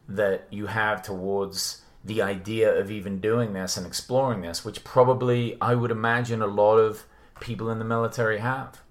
[0.08, 5.58] that you have towards the idea of even doing this and exploring this which probably
[5.62, 7.04] i would imagine a lot of
[7.40, 8.82] people in the military have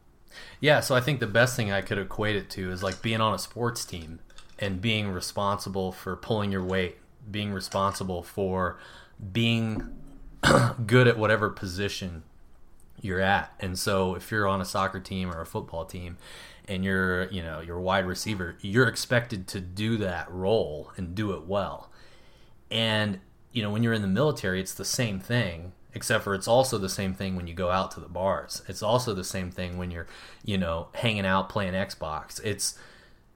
[0.61, 3.21] Yeah, so I think the best thing I could equate it to is like being
[3.21, 4.18] on a sports team
[4.59, 6.99] and being responsible for pulling your weight,
[7.31, 8.79] being responsible for
[9.33, 9.97] being
[10.87, 12.25] good at whatever position
[13.01, 13.55] you're at.
[13.61, 16.18] And so if you're on a soccer team or a football team
[16.66, 21.14] and you're, you know, you're a wide receiver, you're expected to do that role and
[21.14, 21.90] do it well.
[22.71, 23.21] And
[23.53, 26.79] you know, when you're in the military, it's the same thing, except for it's also
[26.79, 28.62] the same thing when you go out to the bars.
[28.68, 30.07] It's also the same thing when you're,
[30.44, 32.40] you know, hanging out playing Xbox.
[32.44, 32.79] It's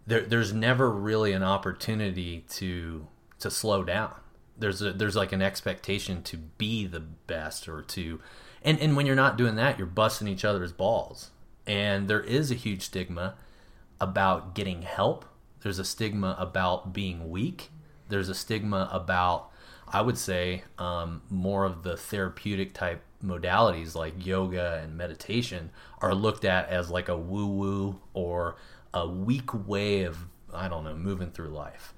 [0.07, 0.23] there.
[0.23, 3.07] There's never really an opportunity to
[3.41, 4.15] to slow down.
[4.59, 8.21] There's a there's like an expectation to be the best or to,
[8.63, 11.31] and and when you're not doing that, you're busting each other's balls.
[11.67, 13.35] And there is a huge stigma
[14.01, 15.25] about getting help.
[15.63, 17.71] There's a stigma about being weak.
[18.09, 19.52] There's a stigma about,
[19.93, 26.15] I would say, um, more of the therapeutic type modalities like yoga and meditation are
[26.15, 28.57] looked at as like a woo woo or
[28.93, 31.95] a weak way of I don't know moving through life.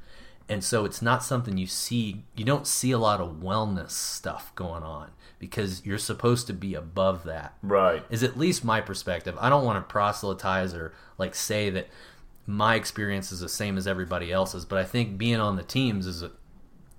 [0.49, 4.55] And so it's not something you see you don't see a lot of wellness stuff
[4.55, 7.55] going on because you're supposed to be above that.
[7.63, 8.05] Right.
[8.11, 9.37] Is at least my perspective.
[9.41, 11.89] I don't want to proselytize or like say that
[12.47, 16.07] my experience is the same as everybody else's, but I think being on the teams
[16.07, 16.31] is a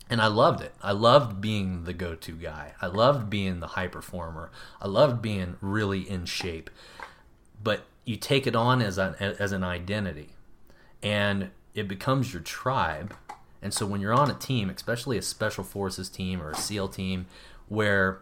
[0.09, 0.73] and I loved it.
[0.81, 2.73] I loved being the go-to guy.
[2.81, 4.51] I loved being the high performer.
[4.81, 6.69] I loved being really in shape.
[7.63, 10.29] But you take it on as an as an identity,
[11.01, 13.15] and it becomes your tribe.
[13.61, 16.89] And so when you're on a team, especially a special forces team or a SEAL
[16.89, 17.25] team,
[17.67, 18.21] where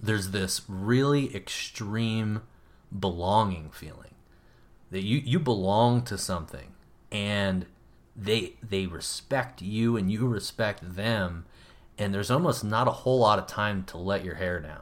[0.00, 2.42] there's this really extreme
[2.98, 4.14] belonging feeling
[4.90, 6.72] that you you belong to something,
[7.10, 7.66] and
[8.14, 11.46] they they respect you and you respect them
[11.98, 14.80] and there's almost not a whole lot of time to let your hair down.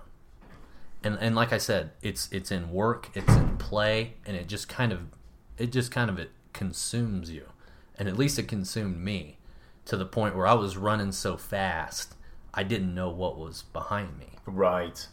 [1.03, 4.69] And and like i said it's it's in work it's in play and it just
[4.69, 5.01] kind of
[5.59, 7.47] it just kind of it consumes you.
[7.99, 9.39] And at least it consumed me
[9.87, 12.15] to the point where i was running so fast
[12.53, 14.27] i didn't know what was behind me.
[14.47, 15.07] Right.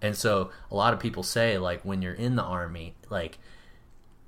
[0.00, 3.38] and so a lot of people say like when you're in the army, like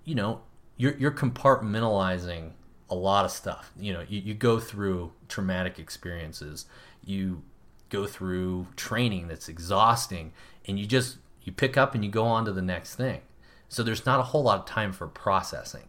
[0.05, 0.41] you know,
[0.77, 2.53] you're you're compartmentalizing
[2.91, 3.73] a lot of stuff.
[3.79, 6.67] You know, you, you go through traumatic experiences,
[7.05, 7.43] you
[7.89, 10.33] go through training that's exhausting,
[10.67, 13.21] and you just you pick up and you go on to the next thing.
[13.69, 15.89] So there's not a whole lot of time for processing.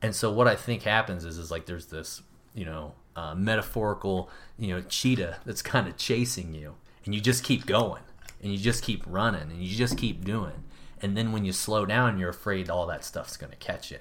[0.00, 2.22] And so what I think happens is is like there's this,
[2.54, 7.44] you know, uh, metaphorical, you know, cheetah that's kind of chasing you, and you just
[7.44, 8.02] keep going,
[8.42, 10.64] and you just keep running, and you just keep doing.
[11.00, 13.98] And then when you slow down, you're afraid all that stuff's going to catch you.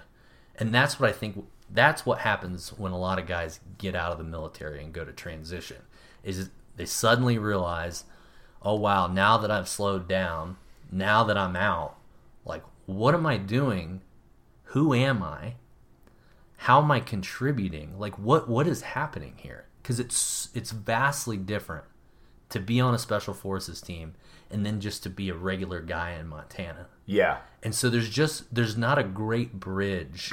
[0.55, 1.45] And that's what I think.
[1.73, 5.05] That's what happens when a lot of guys get out of the military and go
[5.05, 5.77] to transition.
[6.23, 8.03] Is they suddenly realize,
[8.61, 10.57] oh wow, now that I've slowed down,
[10.91, 11.95] now that I'm out,
[12.45, 14.01] like what am I doing?
[14.65, 15.55] Who am I?
[16.61, 17.97] how am I contributing?
[17.97, 19.65] Like what what is happening here?
[19.81, 21.85] Because it's it's vastly different
[22.49, 24.13] to be on a special forces team
[24.51, 26.85] and then just to be a regular guy in Montana.
[27.07, 27.37] Yeah.
[27.63, 30.31] And so there's just there's not a great bridge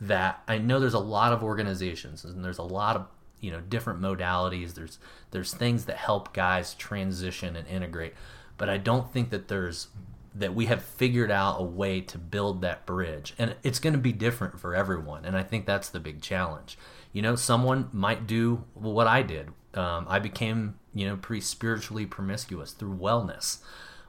[0.00, 3.06] that I know there's a lot of organizations and there's a lot of
[3.40, 4.74] you know different modalities.
[4.74, 4.98] There's
[5.30, 8.14] there's things that help guys transition and integrate
[8.56, 9.88] but I don't think that there's
[10.36, 13.34] that we have figured out a way to build that bridge.
[13.38, 16.78] And it's going to be different for everyone and I think that's the big challenge.
[17.12, 19.48] You know someone might do what I did.
[19.74, 23.58] Um, I became you know pretty spiritually promiscuous through wellness.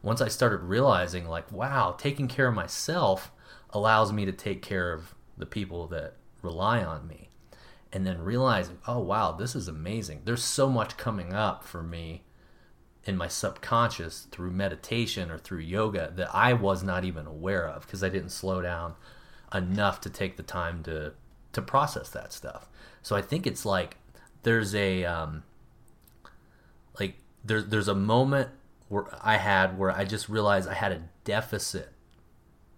[0.02, 3.32] Once I started realizing, like, wow, taking care of myself
[3.72, 7.30] allows me to take care of the people that rely on me.
[7.92, 10.22] And then realizing, oh, wow, this is amazing.
[10.26, 12.24] There's so much coming up for me
[13.06, 17.86] in my subconscious through meditation or through yoga that I was not even aware of
[17.86, 18.96] because I didn't slow down
[19.54, 21.14] enough to take the time to
[21.54, 22.68] to process that stuff.
[23.02, 23.98] So I think it's like
[24.44, 25.44] there's a um,
[27.00, 28.50] like there's there's a moment
[28.90, 31.94] where I had where I just realized I had a deficit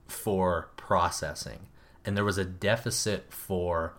[0.08, 1.67] for processing,
[2.08, 3.93] and there was a deficit for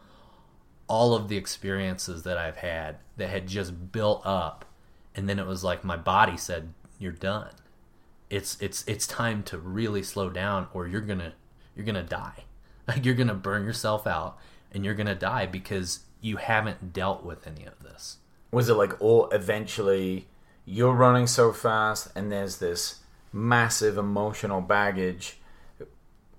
[0.89, 4.65] all of the experiences that I've had that had just built up,
[5.15, 7.53] and then it was like my body said, "You're done.
[8.31, 11.35] It's it's it's time to really slow down, or you're gonna
[11.77, 12.45] you're gonna die.
[12.89, 14.39] Like you're gonna burn yourself out,
[14.73, 18.17] and you're gonna die because you haven't dealt with any of this."
[18.51, 20.27] Was it like all eventually
[20.65, 25.37] you're running so fast and there's this massive emotional baggage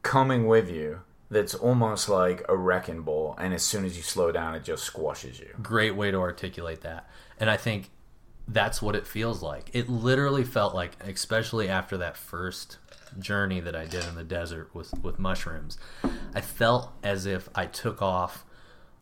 [0.01, 4.31] coming with you that's almost like a wrecking ball and as soon as you slow
[4.31, 5.49] down it just squashes you.
[5.61, 7.07] great way to articulate that.
[7.39, 7.89] And I think
[8.47, 9.69] that's what it feels like.
[9.73, 12.79] It literally felt like, especially after that first
[13.19, 15.77] journey that I did in the desert with, with mushrooms,
[16.33, 18.43] I felt as if I took off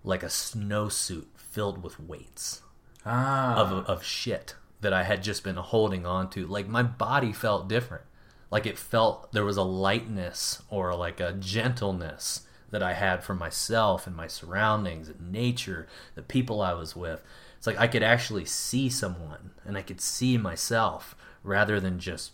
[0.04, 2.62] like a snowsuit filled with weights
[3.06, 3.56] Ah.
[3.56, 6.46] of, of shit that I had just been holding on to.
[6.46, 8.04] Like my body felt different.
[8.50, 13.34] Like it felt there was a lightness or like a gentleness that I had for
[13.34, 17.24] myself and my surroundings and nature, the people I was with.
[17.58, 22.32] It's like I could actually see someone and I could see myself rather than just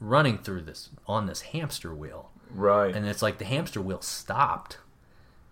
[0.00, 2.30] running through this on this hamster wheel.
[2.50, 2.94] Right.
[2.94, 4.78] And it's like the hamster wheel stopped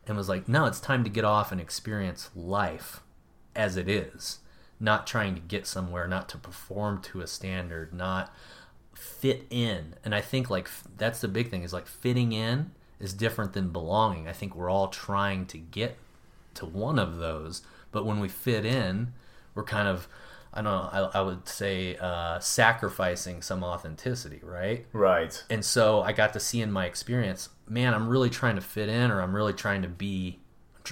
[0.07, 3.01] and was like, no, it's time to get off and experience life
[3.55, 4.41] as it is.
[4.79, 8.35] Not trying to get somewhere, not to perform to a standard, not
[9.01, 9.95] fit in.
[10.05, 13.55] And I think like f- that's the big thing is like fitting in is different
[13.55, 14.29] than belonging.
[14.29, 15.97] I think we're all trying to get
[16.55, 19.15] to one of those, but when we fit in,
[19.55, 20.09] we're kind of
[20.53, 21.11] I don't know.
[21.15, 24.85] I, I would say uh, sacrificing some authenticity, right?
[24.93, 25.43] Right.
[25.49, 28.89] And so I got to see in my experience, man, I'm really trying to fit
[28.89, 30.41] in, or I'm really trying to be,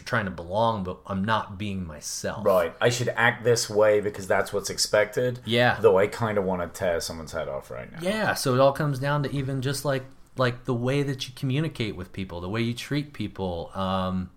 [0.05, 2.45] trying to belong, but I'm not being myself.
[2.45, 2.75] Right.
[2.81, 5.41] I should act this way because that's what's expected.
[5.45, 5.79] Yeah.
[5.81, 7.99] Though I kind of want to tear someone's head off right now.
[8.03, 8.35] Yeah.
[8.35, 10.05] So it all comes down to even just like
[10.37, 14.31] like the way that you communicate with people, the way you treat people, um,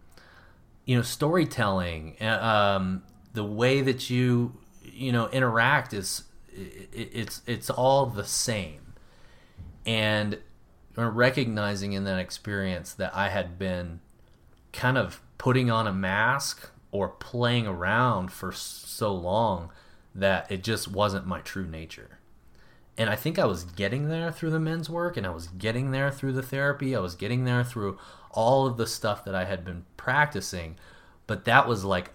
[0.85, 3.03] you know, storytelling, uh, um,
[3.33, 8.93] the way that you you know interact is it, it's it's all the same,
[9.85, 10.39] and
[10.95, 13.99] recognizing in that experience that I had been
[14.73, 19.71] kind of putting on a mask or playing around for so long
[20.13, 22.19] that it just wasn't my true nature.
[22.95, 25.89] And I think I was getting there through the men's work and I was getting
[25.89, 26.95] there through the therapy.
[26.95, 27.97] I was getting there through
[28.29, 30.75] all of the stuff that I had been practicing.
[31.25, 32.11] But that was like,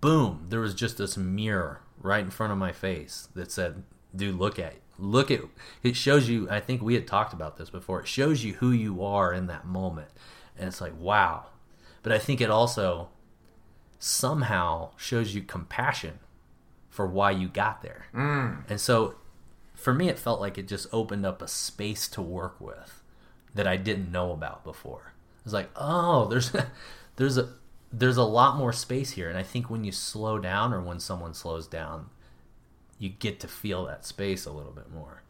[0.00, 3.82] boom, there was just this mirror right in front of my face that said,
[4.16, 4.76] dude, look at.
[4.98, 5.40] Look at
[5.82, 8.00] it shows you I think we had talked about this before.
[8.00, 10.08] It shows you who you are in that moment.
[10.56, 11.48] And it's like, wow.
[12.02, 13.08] But I think it also
[13.98, 16.20] somehow shows you compassion
[16.88, 18.06] for why you got there.
[18.14, 18.64] Mm.
[18.68, 19.16] And so
[19.74, 23.02] for me, it felt like it just opened up a space to work with
[23.54, 25.12] that I didn't know about before.
[25.38, 26.52] It was like, oh, there's
[27.16, 27.50] there's a
[27.92, 31.00] there's a lot more space here, and I think when you slow down or when
[31.00, 32.10] someone slows down,
[32.98, 35.22] you get to feel that space a little bit more.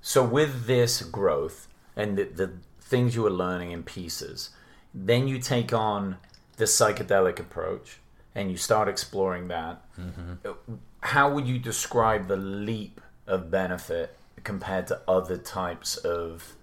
[0.00, 4.50] So with this growth and the, the things you were learning in pieces,
[4.96, 6.16] then you take on
[6.56, 7.98] the psychedelic approach
[8.34, 9.84] and you start exploring that.
[10.00, 10.74] Mm-hmm.
[11.00, 16.54] How would you describe the leap of benefit compared to other types of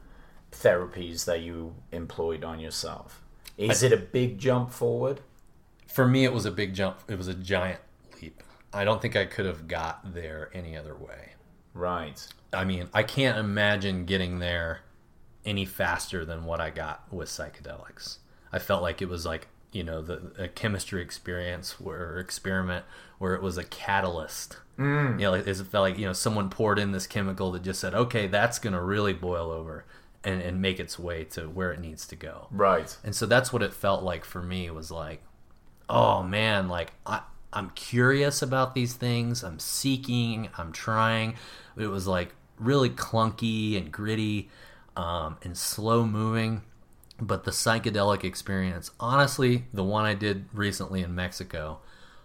[0.51, 3.21] therapies that you employed on yourself?
[3.55, 5.21] Is it a big jump forward?
[5.87, 6.97] For me, it was a big jump.
[7.07, 7.79] It was a giant
[8.19, 8.41] leap.
[8.73, 11.33] I don't think I could have got there any other way.
[11.75, 12.27] Right.
[12.51, 14.81] I mean, I can't imagine getting there
[15.45, 18.17] any faster than what I got with psychedelics.
[18.53, 22.85] I felt like it was like you know the a chemistry experience or experiment
[23.17, 24.57] where it was a catalyst.
[24.77, 25.19] Mm.
[25.19, 27.81] You know, like, it felt like you know someone poured in this chemical that just
[27.81, 29.85] said, okay, that's gonna really boil over
[30.23, 32.47] and, and make its way to where it needs to go.
[32.51, 32.95] Right.
[33.03, 35.21] And so that's what it felt like for me was like,
[35.89, 39.43] oh man, like I, I'm curious about these things.
[39.43, 41.35] I'm seeking, I'm trying.
[41.77, 44.49] It was like really clunky and gritty
[44.95, 46.63] um, and slow moving.
[47.19, 51.79] But the psychedelic experience, honestly, the one I did recently in Mexico,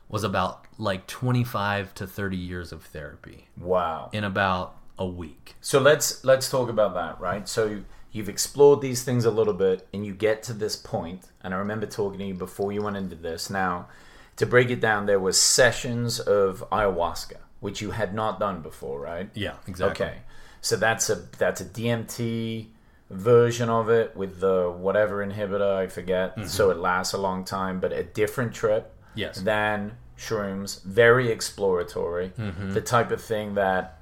[0.09, 4.09] was about like 25 to 30 years of therapy Wow.
[4.13, 5.55] in about a week.
[5.61, 7.47] So let's let's talk about that, right?
[7.49, 11.27] So you've explored these things a little bit, and you get to this point.
[11.43, 13.51] And I remember talking to you before you went into this.
[13.51, 13.89] Now,
[14.37, 18.99] to break it down, there was sessions of ayahuasca, which you had not done before,
[19.01, 19.29] right?
[19.35, 20.07] Yeah, exactly.
[20.07, 20.19] Okay,
[20.63, 22.69] so that's a that's a DMT
[23.11, 26.37] version of it with the whatever inhibitor I forget.
[26.37, 26.49] Mm-hmm.
[26.49, 28.95] So it lasts a long time, but a different trip.
[29.15, 29.41] Yes.
[29.41, 32.33] Than shrooms, very exploratory.
[32.39, 32.73] Mm-hmm.
[32.73, 34.01] The type of thing that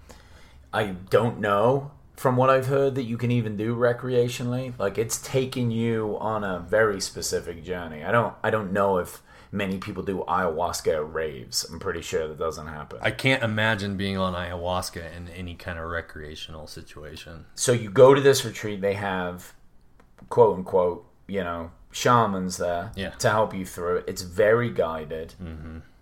[0.73, 4.79] I don't know from what I've heard that you can even do recreationally.
[4.79, 8.03] Like it's taking you on a very specific journey.
[8.03, 9.23] I don't I don't know if
[9.53, 11.65] many people do ayahuasca raves.
[11.65, 12.99] I'm pretty sure that doesn't happen.
[13.03, 17.47] I can't imagine being on ayahuasca in any kind of recreational situation.
[17.55, 19.53] so you go to this retreat, they have
[20.29, 23.11] quote unquote, you know, shamans there Yeah.
[23.11, 24.05] to help you through it.
[24.09, 25.35] It's very guided.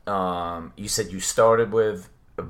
[0.06, 2.42] Um, you said you started with a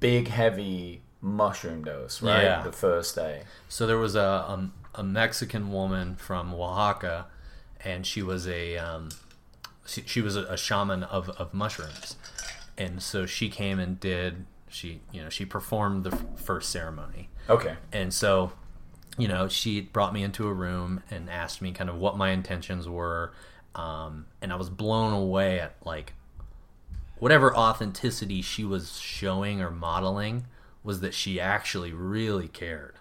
[0.00, 2.42] big, heavy mushroom dose, right?
[2.42, 2.62] Yeah.
[2.62, 3.42] The first day.
[3.68, 7.26] So there was a, a, a Mexican woman from Oaxaca,
[7.84, 9.10] and she was a um,
[9.90, 12.16] she, she was a, a shaman of, of mushrooms,
[12.78, 17.28] and so she came and did she you know she performed the f- first ceremony,
[17.48, 17.74] Okay.
[17.92, 18.52] and so
[19.18, 22.30] you know she brought me into a room and asked me kind of what my
[22.30, 23.32] intentions were,
[23.74, 26.12] um, and I was blown away at like
[27.18, 30.46] whatever authenticity she was showing or modeling
[30.82, 32.94] was that she actually really cared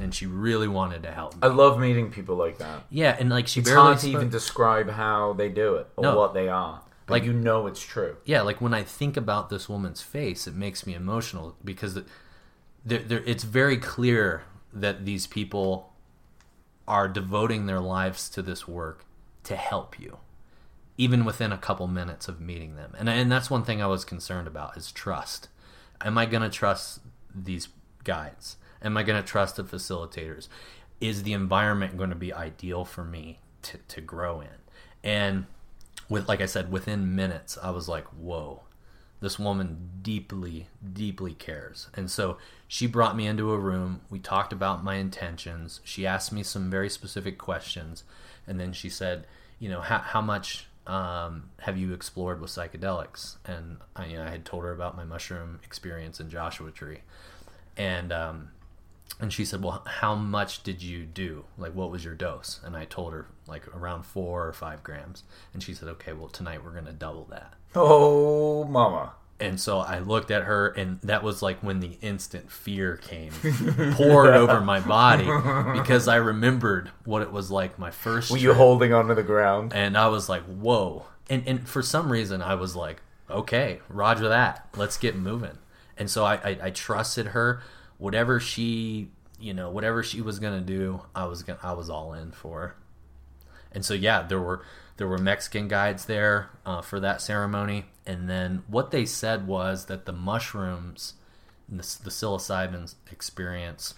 [0.00, 1.40] and she really wanted to help me.
[1.42, 2.84] I love meeting people like that.
[2.90, 5.88] yeah, and like she It's barely hard to spoke- even describe how they do it
[5.96, 6.16] or No.
[6.16, 6.82] what they are.
[7.06, 8.16] But Like- you know it's true.
[8.24, 12.06] yeah, like when I think about this woman's face, it makes me emotional because it,
[12.84, 15.92] there, there, it's very clear that these people
[16.88, 19.04] are devoting their lives to this work
[19.44, 20.18] to help you,
[20.98, 22.92] even within a couple minutes of meeting them.
[22.98, 25.48] And and that's one thing I was concerned about is trust.
[26.00, 27.00] Am I going to trust
[27.34, 27.68] these
[28.04, 28.56] guides?
[28.82, 30.48] Am I going to trust the facilitators?
[31.00, 34.48] Is the environment going to be ideal for me to, to grow in?
[35.02, 35.46] And
[36.08, 38.62] with like I said, within minutes, I was like, whoa,
[39.20, 41.88] this woman deeply, deeply cares.
[41.94, 44.02] And so she brought me into a room.
[44.10, 45.80] We talked about my intentions.
[45.84, 48.04] She asked me some very specific questions.
[48.46, 49.26] And then she said,
[49.58, 53.36] you know, how, how much um, have you explored with psychedelics?
[53.44, 57.00] And I, you know, I had told her about my mushroom experience in Joshua Tree.
[57.76, 58.50] And, um,
[59.20, 61.44] and she said, "Well, how much did you do?
[61.56, 65.24] Like, what was your dose?" And I told her like around four or five grams.
[65.54, 69.12] And she said, "Okay, well tonight we're gonna double that." Oh, mama.
[69.38, 73.32] And so I looked at her, and that was like when the instant fear came,
[73.92, 75.24] poured over my body,
[75.78, 78.30] because I remembered what it was like my first.
[78.30, 79.74] Were you holding onto the ground?
[79.74, 84.28] And I was like, "Whoa!" And and for some reason, I was like, "Okay, Roger
[84.28, 84.68] that.
[84.74, 85.58] Let's get moving."
[85.98, 87.62] And so I, I, I trusted her.
[87.98, 92.12] Whatever she, you know, whatever she was gonna do, I was gonna, I was all
[92.14, 92.76] in for.
[93.72, 94.62] And so yeah, there were
[94.96, 99.86] there were Mexican guides there uh, for that ceremony, and then what they said was
[99.86, 101.14] that the mushrooms,
[101.68, 103.94] the, the psilocybin experience,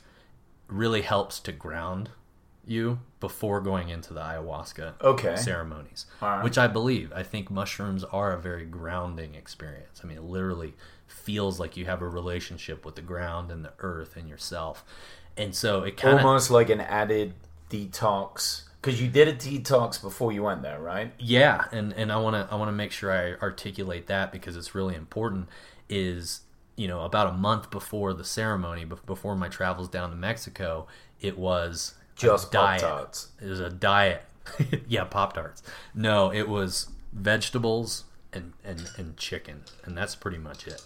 [0.67, 2.11] really helps to ground
[2.69, 5.37] you before going into the ayahuasca Okay.
[5.37, 6.43] ceremonies, right.
[6.45, 7.13] which I believe.
[7.15, 10.01] I think mushrooms are a very grounding experience.
[10.03, 10.75] I mean, it literally
[11.07, 14.85] feels like you have a relationship with the ground and the earth and yourself.
[15.37, 17.35] And so it kind of Almost like an added
[17.71, 18.63] detox.
[18.81, 21.13] Because you did a detox before you went there, right?
[21.19, 24.57] Yeah, and and I want to I want to make sure I articulate that because
[24.57, 25.49] it's really important.
[25.89, 26.43] Is
[26.77, 30.87] you know about a month before the ceremony, before my travels down to Mexico,
[31.21, 32.83] it was Just diet.
[32.83, 33.29] Pop-Tarts.
[33.41, 34.25] It was a diet.
[34.89, 35.63] yeah, pop tarts.
[35.95, 40.83] No, it was vegetables and and and chicken, and that's pretty much it.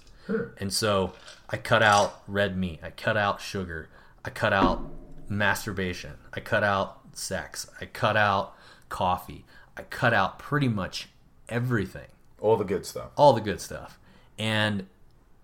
[0.59, 1.12] And so
[1.51, 2.80] I cut out red meat.
[2.83, 3.89] I cut out sugar.
[4.24, 4.83] I cut out
[5.28, 6.12] masturbation.
[6.33, 7.68] I cut out sex.
[7.80, 8.55] I cut out
[8.89, 9.45] coffee.
[9.76, 11.09] I cut out pretty much
[11.49, 12.09] everything,
[12.41, 13.11] All the good stuff.
[13.16, 13.99] all the good stuff.
[14.39, 14.87] And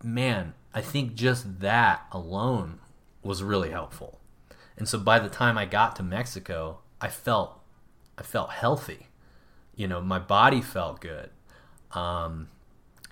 [0.03, 2.78] man, I think just that alone
[3.22, 4.17] was really helpful.
[4.78, 7.60] And so by the time I got to Mexico, I felt
[8.16, 9.08] I felt healthy.
[9.74, 11.30] You know, my body felt good.
[11.92, 12.48] Um,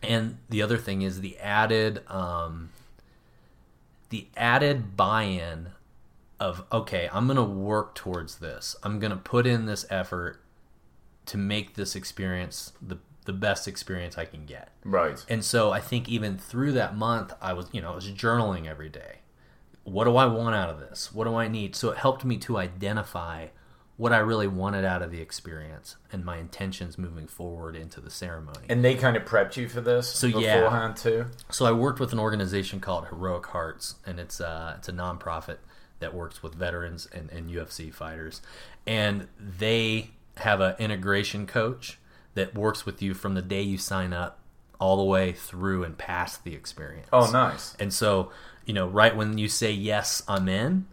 [0.02, 2.70] and the other thing is the added um,
[4.10, 5.68] the added buy-in
[6.38, 8.76] of okay, I'm going to work towards this.
[8.82, 10.40] I'm going to put in this effort
[11.26, 14.70] to make this experience the the best experience I can get.
[14.84, 15.24] Right.
[15.28, 18.66] And so I think even through that month, I was, you know, I was journaling
[18.66, 19.16] every day.
[19.86, 21.12] What do I want out of this?
[21.12, 21.76] What do I need?
[21.76, 23.46] So it helped me to identify
[23.96, 28.10] what I really wanted out of the experience and my intentions moving forward into the
[28.10, 28.66] ceremony.
[28.68, 30.60] And they kind of prepped you for this So, yeah.
[30.60, 31.26] beforehand too?
[31.50, 35.58] So I worked with an organization called Heroic Hearts, and it's uh, it's a nonprofit
[36.00, 38.42] that works with veterans and, and UFC fighters,
[38.86, 41.98] and they have an integration coach
[42.34, 44.40] that works with you from the day you sign up
[44.78, 47.08] all the way through and past the experience.
[47.12, 47.74] Oh, nice.
[47.80, 48.30] And so,
[48.66, 50.86] you know, right when you say yes, I'm in,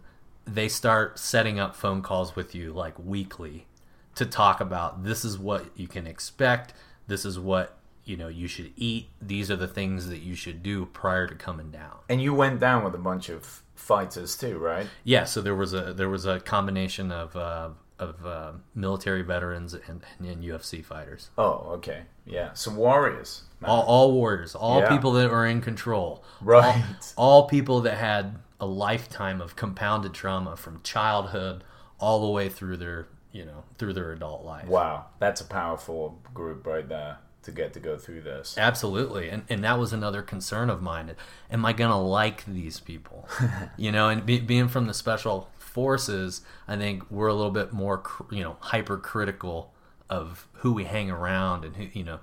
[0.46, 3.66] they start setting up phone calls with you like weekly
[4.14, 6.72] to talk about this is what you can expect,
[7.08, 10.62] this is what, you know, you should eat, these are the things that you should
[10.62, 11.96] do prior to coming down.
[12.08, 14.86] And you went down with a bunch of fighters too, right?
[15.02, 19.74] Yeah, so there was a there was a combination of uh, of uh, military veterans
[19.74, 21.30] and, and UFC fighters.
[21.38, 22.02] Oh, okay.
[22.26, 22.52] Yeah.
[22.54, 23.42] Some warriors.
[23.66, 24.88] All, all warriors, all Yeah.
[24.88, 26.82] people that were in control, Right.
[27.16, 31.64] All, all people that had a lifetime of compounded trauma from childhood
[31.98, 34.66] all the way through their, you know, through their adult life.
[34.68, 35.06] Wow.
[35.18, 38.56] That's a powerful group right there to get to go through this.
[38.56, 41.14] Absolutely, and and that was another concern of mine.
[41.50, 43.28] Am I gonna like these people?
[43.76, 47.70] you know, and be, being from the special forces, I think we're a little bit
[47.72, 49.72] more, you know, hypercritical
[50.08, 52.20] of who we hang around and who you know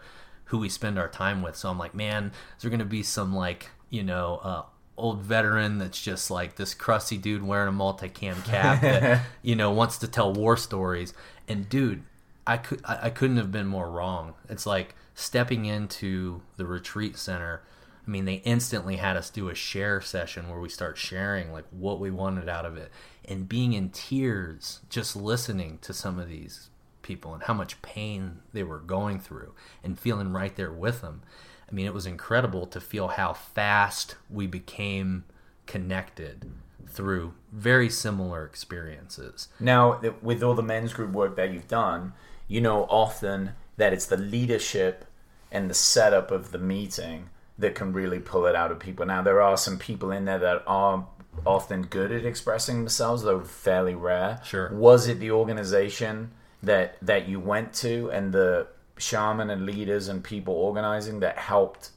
[0.51, 1.55] who we spend our time with.
[1.55, 4.39] So I'm like, man, is there gonna be some like you know.
[4.43, 4.63] Uh,
[4.97, 9.71] Old veteran that's just like this crusty dude wearing a multicam cap that you know
[9.71, 11.15] wants to tell war stories.
[11.47, 12.03] And dude,
[12.45, 14.35] I could I, I couldn't have been more wrong.
[14.47, 17.63] It's like stepping into the retreat center.
[18.05, 21.65] I mean, they instantly had us do a share session where we start sharing like
[21.71, 22.91] what we wanted out of it
[23.25, 26.69] and being in tears just listening to some of these
[27.01, 31.21] people and how much pain they were going through and feeling right there with them.
[31.69, 35.23] I mean, it was incredible to feel how fast we became
[35.67, 36.51] connected
[36.87, 39.47] through very similar experiences.
[39.59, 42.13] Now, with all the men's group work that you've done,
[42.47, 45.05] you know often that it's the leadership
[45.51, 49.05] and the setup of the meeting that can really pull it out of people.
[49.05, 51.07] Now, there are some people in there that are
[51.45, 54.41] often good at expressing themselves, though fairly rare.
[54.43, 54.69] Sure.
[54.73, 56.31] Was it the organization
[56.63, 61.91] that that you went to and the shaman and leaders and people organizing that helped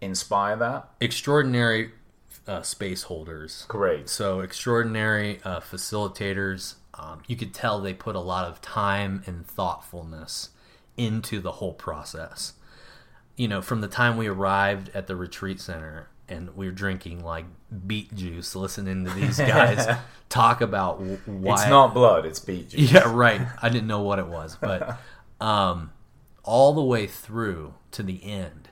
[0.00, 0.88] inspire that?
[1.00, 1.92] extraordinary
[2.46, 3.64] uh, space holders.
[3.68, 4.08] Great.
[4.08, 6.74] So extraordinary uh, facilitators.
[6.94, 10.50] Um, you could tell they put a lot of time and thoughtfulness
[10.96, 12.54] into the whole process.
[13.36, 17.24] You know, from the time we arrived at the retreat center and we were drinking
[17.24, 17.46] like
[17.86, 19.96] beet juice, listening to these guys
[20.28, 22.92] talk about why it's not blood, it's beet juice.
[22.92, 23.42] yeah, right.
[23.60, 24.98] I didn't know what it was, but
[25.40, 25.92] um,
[26.44, 28.70] all the way through to the end,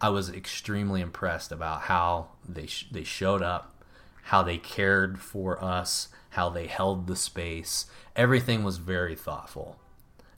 [0.00, 3.84] I was extremely impressed about how they sh- they showed up,
[4.24, 7.86] how they cared for us, how they held the space.
[8.16, 9.78] Everything was very thoughtful,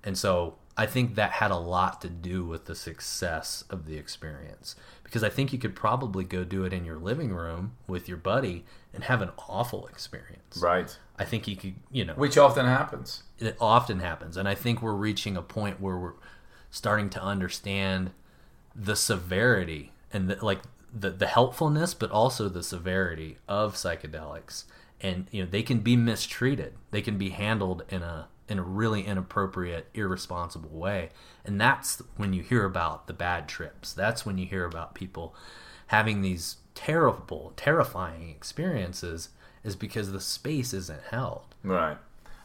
[0.03, 3.97] and so I think that had a lot to do with the success of the
[3.97, 4.75] experience.
[5.13, 8.17] Because I think you could probably go do it in your living room with your
[8.17, 10.57] buddy and have an awful experience.
[10.57, 10.97] Right.
[11.19, 13.23] I think you could, you know, Which often happens.
[13.39, 16.15] it often happens and i think we're reaching a point where we're
[16.71, 18.13] starting to understand
[18.75, 20.61] the severity and the, like
[20.99, 24.65] the, the helpfulness but also the severity of psychedelics
[25.03, 28.63] and you know they can be mistreated they can be handled in a in a
[28.63, 31.11] really inappropriate irresponsible way
[31.45, 35.35] and that's when you hear about the bad trips that's when you hear about people
[35.89, 39.29] having these terrible terrifying experiences
[39.63, 41.99] is because the space isn't held Right.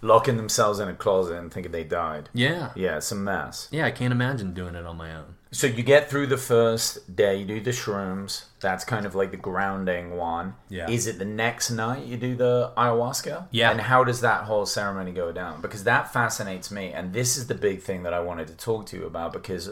[0.04, 2.30] Locking themselves in a closet and thinking they died.
[2.32, 3.68] yeah Yeah, it's a mess.
[3.72, 5.37] Yeah, I can't imagine doing it on my own.
[5.52, 8.46] So you get through the first day, you do the shrooms.
[8.60, 10.56] That's kind of like the grounding one.
[10.70, 10.90] Yeah.
[10.90, 13.48] Is it the next night you do the ayahuasca?
[13.52, 13.72] Yeah.
[13.72, 15.62] And how does that whole ceremony go down?
[15.62, 18.88] Because that fascinates me, and this is the big thing that I wanted to talk
[18.88, 19.32] to you about.
[19.32, 19.72] Because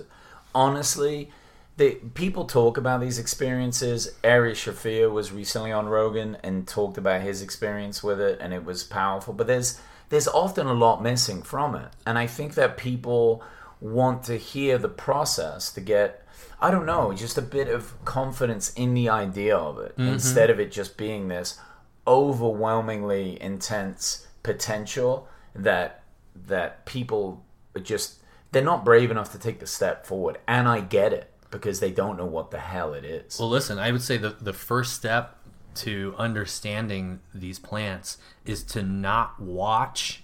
[0.53, 1.29] honestly,
[1.77, 4.13] the people talk about these experiences.
[4.23, 8.63] Ari Shaffir was recently on Rogan and talked about his experience with it, and it
[8.63, 9.33] was powerful.
[9.33, 13.43] But there's there's often a lot missing from it, and I think that people
[13.91, 16.21] want to hear the process to get
[16.59, 20.13] I don't know, just a bit of confidence in the idea of it mm-hmm.
[20.13, 21.59] instead of it just being this
[22.07, 26.03] overwhelmingly intense potential that
[26.47, 27.43] that people
[27.75, 28.21] are just
[28.51, 31.91] they're not brave enough to take the step forward and I get it because they
[31.91, 33.39] don't know what the hell it is.
[33.39, 35.37] Well, listen, I would say the the first step
[35.75, 40.23] to understanding these plants is to not watch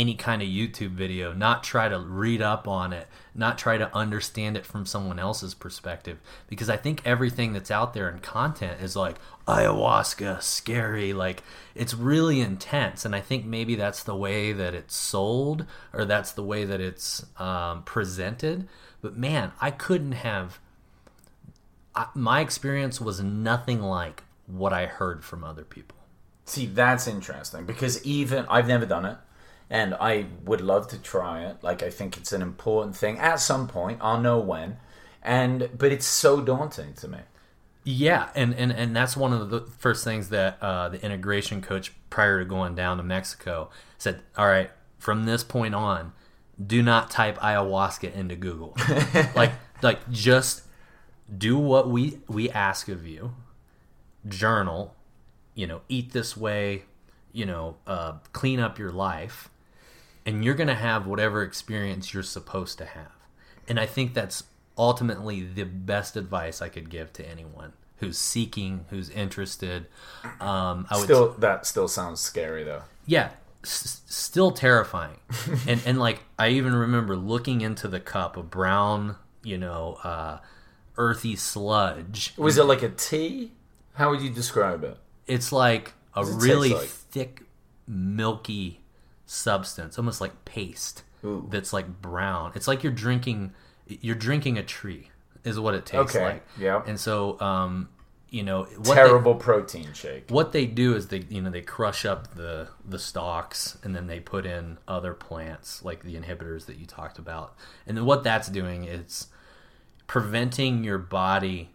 [0.00, 3.94] any kind of YouTube video, not try to read up on it, not try to
[3.94, 6.18] understand it from someone else's perspective.
[6.48, 11.42] Because I think everything that's out there in content is like ayahuasca, scary, like
[11.74, 13.04] it's really intense.
[13.04, 16.80] And I think maybe that's the way that it's sold or that's the way that
[16.80, 18.66] it's um, presented.
[19.02, 20.58] But man, I couldn't have.
[21.94, 25.98] I, my experience was nothing like what I heard from other people.
[26.46, 29.18] See, that's interesting because even I've never done it
[29.70, 31.62] and I would love to try it.
[31.62, 33.98] Like I think it's an important thing at some point.
[34.02, 34.78] I'll know when.
[35.22, 37.18] And but it's so daunting to me.
[37.84, 41.92] Yeah, and, and, and that's one of the first things that uh, the integration coach
[42.10, 46.12] prior to going down to Mexico said, All right, from this point on,
[46.64, 48.76] do not type ayahuasca into Google.
[49.34, 49.52] like
[49.82, 50.62] like just
[51.36, 53.34] do what we we ask of you.
[54.28, 54.94] Journal,
[55.54, 56.84] you know, eat this way,
[57.32, 59.49] you know, uh, clean up your life,
[60.30, 63.12] and you're gonna have whatever experience you're supposed to have.
[63.68, 64.44] And I think that's
[64.78, 69.86] ultimately the best advice I could give to anyone who's seeking, who's interested.
[70.40, 72.82] Um, I would Still that still sounds scary though.
[73.06, 73.30] yeah
[73.62, 75.18] s- still terrifying
[75.68, 80.38] and and like i even remember looking into the cup of brown you know uh
[80.96, 83.52] earthy sludge Was it like a tea?
[83.94, 84.96] How would you describe it?
[85.26, 86.88] it's like a it really like?
[86.88, 87.42] thick
[87.86, 88.80] milky
[89.32, 91.46] substance almost like paste Ooh.
[91.52, 93.52] that's like brown it's like you're drinking
[93.86, 95.08] you're drinking a tree
[95.44, 96.82] is what it tastes Okay, like yeah.
[96.84, 97.88] and so um
[98.28, 100.24] you know what they- Terrible protein shake.
[100.30, 104.08] what they do is they you know they crush up the the stalks and then
[104.08, 107.54] they put in other plants like the inhibitors that you talked about
[107.86, 109.28] and then what that's doing is
[110.08, 111.70] preventing your body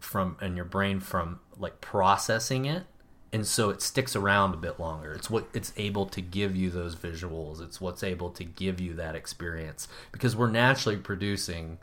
[0.00, 2.84] from and your brain from like processing it
[3.32, 5.12] and so it sticks around a bit longer.
[5.12, 7.62] It's what it's able to give you those visuals.
[7.62, 9.88] It's what's able to give you that experience.
[10.12, 11.78] Because we're naturally producing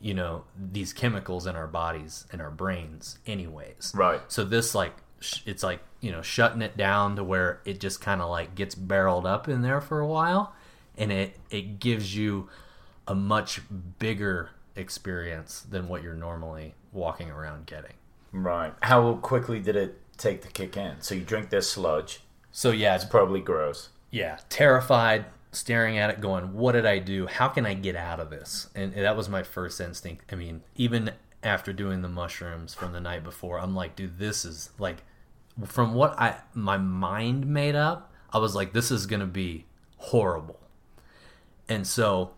[0.00, 3.92] you know these chemicals in our bodies in our brains anyways.
[3.94, 4.20] Right.
[4.28, 8.00] so this like sh- it's like you know shutting it down to where it just
[8.00, 10.54] kind of like gets barreled up in there for a while.
[10.96, 12.48] And it it gives you
[13.08, 13.60] a much
[13.98, 17.94] bigger experience than what you're normally walking around getting.
[18.32, 18.72] Right.
[18.82, 21.00] How quickly did it take the kick in?
[21.00, 22.20] So you drink this sludge.
[22.52, 23.88] so yeah it's Probably gross.
[24.10, 28.18] yeah terrified staring at it going what did i do how can i get out
[28.18, 31.12] of this and that was my first instinct i mean even
[31.44, 33.60] after doing the mushrooms from the night before.
[33.60, 35.02] I'm like, dude, this is like
[35.66, 39.66] from what I my mind made up, I was like, this is gonna be
[39.98, 40.58] horrible.
[41.68, 42.30] And so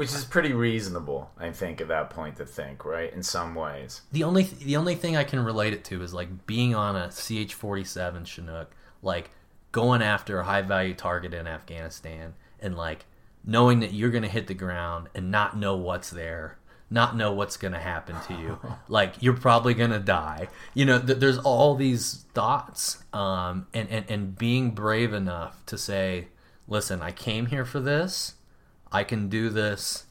[0.00, 3.12] Which is pretty reasonable, I think, at that point to think, right?
[3.12, 4.00] In some ways.
[4.10, 7.10] the only the only thing I can relate it to is like being on a
[7.10, 9.28] CH-47 Chinook, like
[9.72, 13.04] going after a high value target in Afghanistan, and like
[13.44, 16.56] knowing that you're gonna hit the ground and not know what's there,
[16.88, 20.48] not know what's gonna happen to you, like you're probably gonna die.
[20.72, 25.76] You know, th- there's all these thoughts, um, and and and being brave enough to
[25.76, 26.28] say,
[26.66, 28.36] listen, I came here for this.
[28.92, 30.04] I can do this.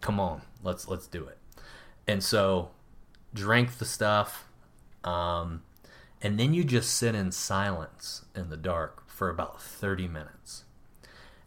[0.00, 1.38] Come on, let's let's do it.
[2.06, 2.70] And so,
[3.34, 4.46] drank the stuff,
[5.04, 5.62] um,
[6.22, 10.64] and then you just sit in silence in the dark for about thirty minutes.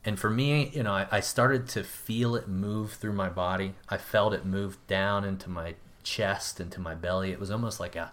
[0.05, 3.75] And for me, you know, I, I started to feel it move through my body.
[3.89, 7.32] I felt it move down into my chest, into my belly.
[7.32, 8.11] It was almost like a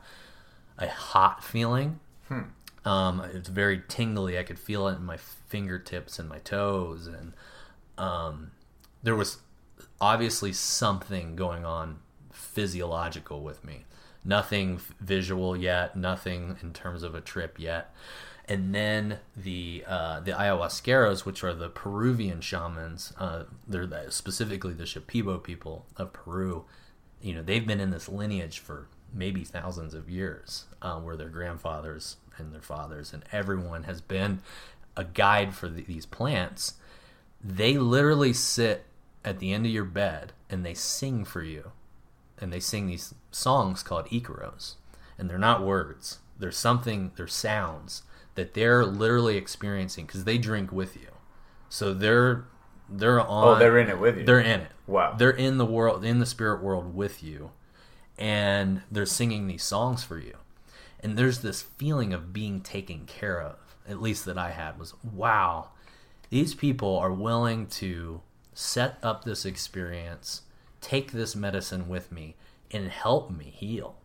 [0.78, 2.00] a hot feeling.
[2.84, 4.38] Um, it was very tingly.
[4.38, 7.32] I could feel it in my fingertips and my toes, and
[7.98, 8.50] um,
[9.02, 9.38] there was
[10.00, 11.98] obviously something going on
[12.32, 13.84] physiological with me.
[14.24, 15.96] Nothing visual yet.
[15.96, 17.94] Nothing in terms of a trip yet.
[18.48, 24.72] And then the uh, the ayahuasqueros, which are the Peruvian shamans, uh, they're the, specifically
[24.72, 26.64] the Shipibo people of Peru.
[27.20, 31.28] You know, they've been in this lineage for maybe thousands of years, uh, where their
[31.28, 34.40] grandfathers and their fathers and everyone has been
[34.96, 36.74] a guide for the, these plants.
[37.46, 38.86] They literally sit
[39.24, 41.72] at the end of your bed and they sing for you
[42.38, 44.74] and they sing these songs called Icaros,
[45.18, 46.18] and they're not words.
[46.38, 47.12] They're something.
[47.16, 48.02] They're sounds
[48.34, 51.08] that they're literally experiencing because they drink with you.
[51.68, 52.44] So they're
[52.88, 53.56] they're oh, on.
[53.56, 54.24] Oh, they're in it with you.
[54.24, 54.70] They're in it.
[54.86, 55.14] Wow.
[55.16, 57.52] They're in the world, in the spirit world with you,
[58.18, 60.34] and they're singing these songs for you.
[61.00, 63.56] And there's this feeling of being taken care of.
[63.88, 65.70] At least that I had was wow.
[66.30, 68.20] These people are willing to
[68.54, 70.42] set up this experience,
[70.80, 72.36] take this medicine with me,
[72.70, 73.96] and help me heal.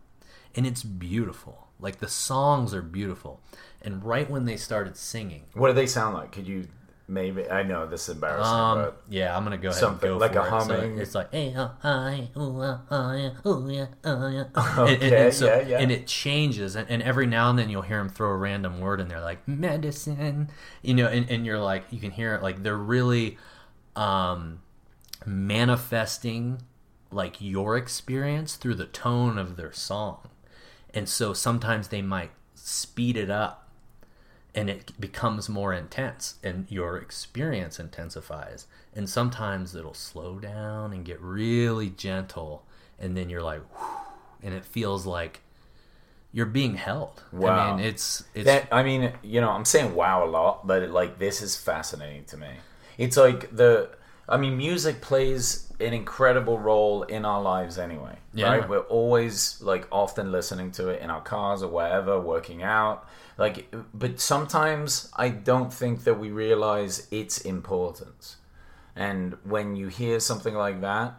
[0.54, 1.68] And it's beautiful.
[1.80, 3.40] Like the songs are beautiful.
[3.80, 6.30] And right when they started singing, What do they sound like?
[6.30, 6.68] Could you
[7.08, 7.48] maybe?
[7.48, 10.24] I know this is embarrassing, um, but yeah, I'm gonna go ahead Something and go
[10.24, 10.48] like for a it.
[10.48, 10.98] So humming?
[10.98, 15.46] it's like, "Hey, uh, hi, hi, ooh, yeah, uh, yeah." Okay, and, and, and so,
[15.46, 15.78] yeah, yeah.
[15.78, 18.80] and it changes, and, and every now and then you'll hear them throw a random
[18.80, 20.50] word in there, like medicine,
[20.82, 23.38] you know, and, and you're like, you can hear it, like they're really
[23.96, 24.62] um,
[25.26, 26.62] manifesting
[27.10, 30.28] like your experience through the tone of their song,
[30.94, 33.61] and so sometimes they might speed it up
[34.54, 41.04] and it becomes more intense and your experience intensifies and sometimes it'll slow down and
[41.04, 42.62] get really gentle
[42.98, 43.62] and then you're like
[44.42, 45.40] and it feels like
[46.32, 47.48] you're being held Wow.
[47.72, 50.88] i mean it's it's that I mean, you know, I'm saying wow a lot, but
[50.90, 52.48] like this is fascinating to me.
[52.98, 53.90] It's like the
[54.28, 58.16] I mean, music plays an incredible role in our lives anyway.
[58.32, 58.56] Yeah.
[58.56, 58.68] Right?
[58.68, 63.08] We're always like often listening to it in our cars or wherever, working out.
[63.38, 68.36] Like but sometimes I don't think that we realize its importance.
[68.94, 71.14] And when you hear something like that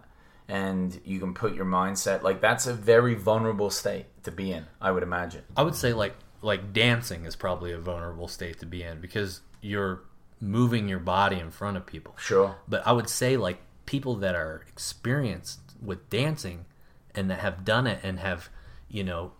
[0.48, 4.66] and you can put your mindset like that's a very vulnerable state to be in,
[4.82, 5.44] I would imagine.
[5.58, 9.42] i would say like like dancing is probably a vulnerable state to be in because
[9.62, 10.02] you're
[10.44, 12.58] moving your body in front of people Sure.
[12.68, 16.66] But I would say like people that are experienced with dancing
[17.16, 18.50] and that have done it and have,
[18.90, 19.32] you know,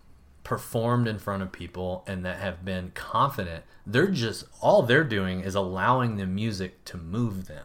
[0.44, 5.40] performed in front of people and that have been confident, they're just all they're doing
[5.40, 7.64] is allowing the music to move them.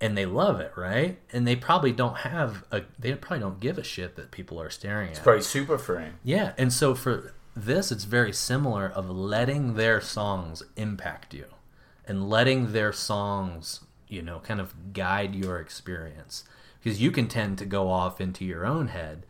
[0.00, 1.20] And they love it, right?
[1.32, 4.70] And they probably don't have a they probably don't give a shit that people are
[4.70, 5.16] staring at.
[5.16, 6.14] It's probably super freeing.
[6.24, 11.46] Yeah, and so for this, it's very similar of letting their songs impact you,
[12.06, 16.44] and letting their songs, you know, kind of guide your experience,
[16.82, 19.24] because you can tend to go off into your own head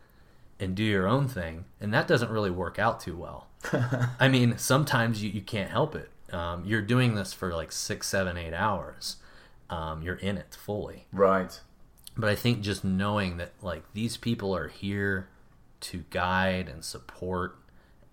[0.59, 3.47] and do your own thing, and that doesn't really work out too well.
[4.19, 6.09] I mean, sometimes you, you can't help it.
[6.31, 9.17] Um, you're doing this for like six, seven, eight hours.
[9.69, 11.59] Um, you're in it fully Right.
[12.17, 15.29] but I think just knowing that like these people are here
[15.81, 17.55] to guide and support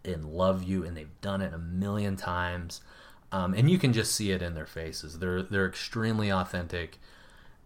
[0.05, 2.81] and love you, and they've done it a million times,
[3.33, 5.19] um, and you can just see it in their faces.
[5.19, 6.99] They're they're extremely authentic,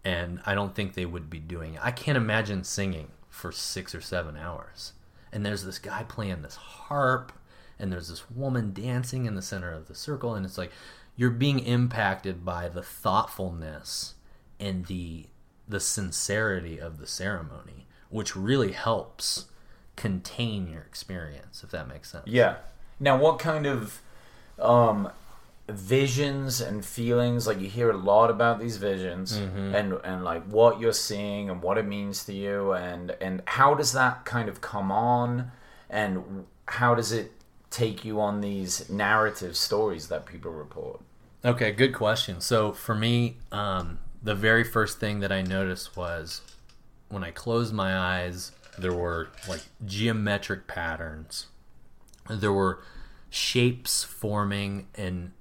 [0.04, 1.80] and I don't think they would be doing it.
[1.82, 4.92] I can't imagine singing for six or seven hours,
[5.32, 7.32] and there's this guy playing this harp,
[7.78, 10.72] and there's this woman dancing in the center of the circle, and it's like
[11.16, 14.14] you're being impacted by the thoughtfulness
[14.60, 15.26] and the
[15.66, 17.84] the sincerity of the ceremony
[18.14, 19.46] which really helps
[19.96, 22.22] contain your experience, if that makes sense.
[22.28, 22.58] Yeah.
[23.00, 24.00] Now, what kind of
[24.56, 25.10] um,
[25.68, 27.46] visions and feelings?
[27.46, 29.74] Like you hear a lot about these visions, Mm-hmm.
[29.74, 33.74] and and like what you're seeing and what it means to you, and and how
[33.74, 35.50] does that kind of come on,
[35.90, 37.32] and how does it
[37.70, 41.00] take you on these narrative stories that people report?
[41.44, 42.40] Okay, good question.
[42.40, 46.40] So for me, um, the very first thing that I noticed was
[47.08, 51.46] when I closed my eyes, there were like geometric patterns.
[52.30, 52.80] There were
[53.28, 55.32] shapes forming, and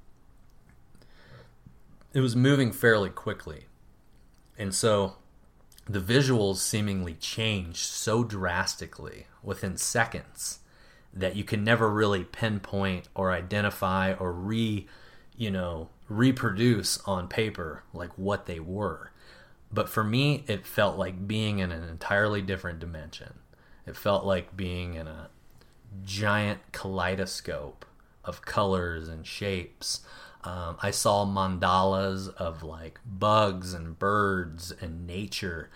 [2.13, 3.65] it was moving fairly quickly.
[4.57, 5.15] And so
[5.87, 10.59] the visuals seemingly changed so drastically within seconds
[11.13, 14.87] that you can never really pinpoint or identify or re
[15.35, 19.11] you know reproduce on paper like what they were
[19.71, 23.33] but for me it felt like being in an entirely different dimension
[23.85, 25.29] it felt like being in a
[26.03, 27.85] giant kaleidoscope
[28.23, 30.01] of colors and shapes
[30.43, 35.69] um, i saw mandalas of like bugs and birds and nature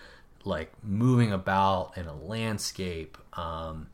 [0.48, 3.18] like moving about in a landscape.
[3.34, 3.88] Um,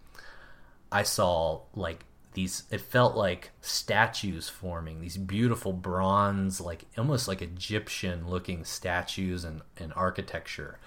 [0.92, 7.42] I saw like these it felt like statues forming these beautiful bronze like almost like
[7.42, 10.80] Egyptian looking statues and, and architecture.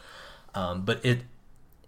[0.55, 1.23] Um, but it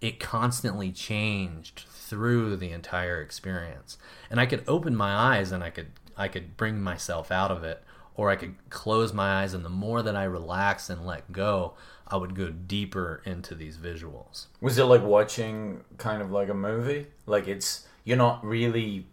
[0.01, 3.97] it constantly changed through the entire experience.
[4.29, 7.63] And I could open my eyes and I could I could bring myself out of
[7.63, 7.83] it
[8.19, 11.75] or I could close my eyes and the more that I relaxed and let go
[12.05, 16.53] I would go deeper into these visuals Was it like watching kind of like a
[16.53, 17.07] movie?
[17.25, 19.05] Like it's you're not really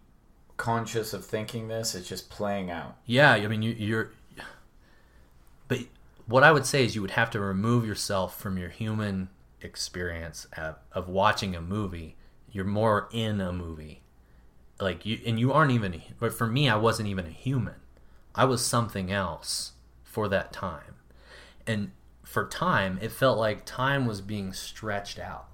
[0.57, 2.97] conscious of thinking this; it's just playing out.
[3.05, 4.11] Yeah, I mean, you, you're.
[5.67, 5.79] But
[6.25, 9.29] what I would say is you would have to remove yourself from your human
[9.61, 12.15] experience of, of watching a movie.
[12.51, 14.01] You're more in a movie,
[14.79, 16.01] like you, and you aren't even.
[16.19, 17.75] But for me, I wasn't even a human.
[18.37, 19.73] I was something else
[20.03, 20.95] for that time,
[21.65, 21.91] and
[22.23, 25.47] for time, it felt like time was being stretched out,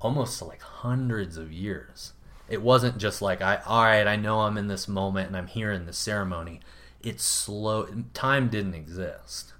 [0.00, 2.12] almost like hundreds of years
[2.48, 5.46] it wasn't just like I all right, I know I'm in this moment and I'm
[5.46, 6.60] here in the ceremony.
[7.02, 9.52] It's slow time didn't exist.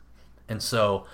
[0.48, 1.06] And so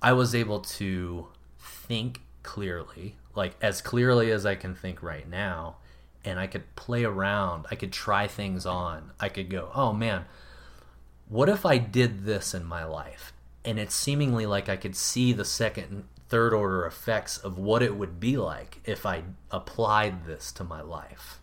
[0.00, 5.76] I was able to think clearly, like as clearly as I can think right now,
[6.24, 7.66] and I could play around.
[7.70, 9.10] I could try things on.
[9.18, 10.26] I could go, "Oh man,
[11.28, 13.32] what if I did this in my life?"
[13.64, 17.82] And it's seemingly like I could see the second and third order effects of what
[17.82, 21.40] it would be like if I applied this to my life.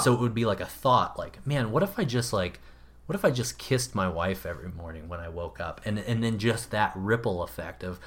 [0.00, 2.60] So it would be like a thought like, man, what if I just like
[3.06, 5.80] what if I just kissed my wife every morning when I woke up?
[5.84, 7.98] And and then just that ripple effect of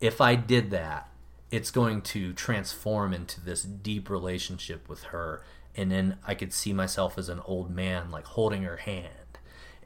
[0.00, 1.08] if I did that,
[1.50, 5.42] it's going to transform into this deep relationship with her
[5.74, 9.12] and then I could see myself as an old man like holding her hand.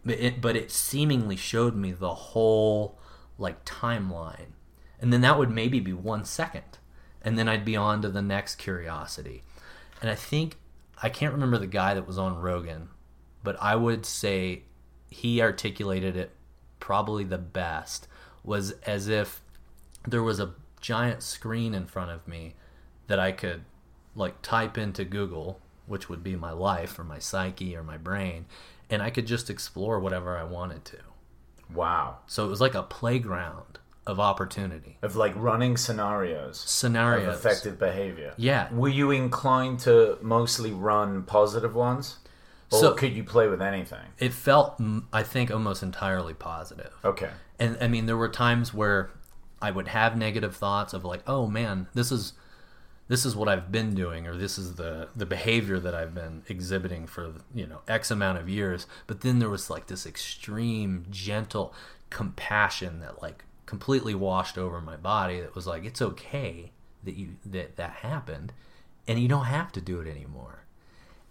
[0.05, 2.99] But it but it seemingly showed me the whole
[3.39, 4.53] like timeline.
[5.01, 6.79] And then that would maybe be one second.
[7.23, 9.43] And then i'd be on to the next curiosity.
[10.01, 10.57] And i think
[11.03, 12.89] i can't remember the guy that was on rogan
[13.43, 14.63] but i would say
[15.09, 16.31] he articulated it
[16.79, 18.07] probably the best.
[18.43, 19.43] Was as if
[20.09, 22.55] there was a giant screen in front of me
[23.07, 23.65] that i could
[24.15, 28.47] like type into google which would be my life or my psyche or my brain
[28.91, 30.97] and i could just explore whatever i wanted to
[31.73, 32.19] Wow.
[32.27, 36.59] so it was like a playground of opportunity Of like running scenarios.
[36.61, 37.29] scenarios.
[37.29, 38.35] of effective behavior.
[38.37, 38.73] Yeah.
[38.73, 42.17] Were you inclined to mostly run positive ones?
[42.73, 44.07] Or So- could you play with anything?
[44.19, 44.81] It felt,
[45.13, 46.93] I think, almost entirely positive.
[47.05, 47.31] Okay.
[47.61, 49.11] And I mean, there were times where
[49.63, 52.33] I would have negative thoughts of like, "Oh man, this is
[53.11, 56.45] this is what I've been doing, or this is the the behavior that I've been
[56.49, 61.07] exhibiting for you know X amount of years." But then there was like this extreme,
[61.11, 61.75] gentle
[62.09, 65.41] compassion that like completely washed over my body.
[65.41, 66.71] That was like, "It's okay
[67.03, 68.53] that you that that happened,
[69.09, 70.61] and you don't have to do it anymore."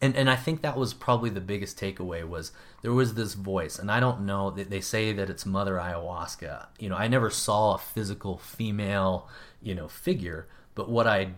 [0.02, 2.52] and and I think that was probably the biggest takeaway was
[2.82, 6.68] there was this voice, and I don't know that they say that it's Mother Ayahuasca.
[6.78, 9.30] You know, I never saw a physical female,
[9.62, 11.32] you know, figure, but what I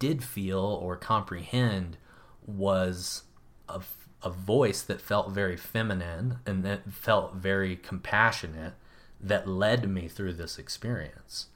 [0.00, 1.96] did feel or comprehend
[2.44, 3.22] was
[3.68, 3.80] a,
[4.24, 8.74] a voice that felt very feminine and that felt very compassionate
[9.20, 11.46] that led me through this experience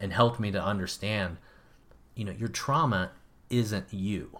[0.00, 1.36] and helped me to understand
[2.16, 3.12] you know your trauma
[3.50, 4.38] isn't you.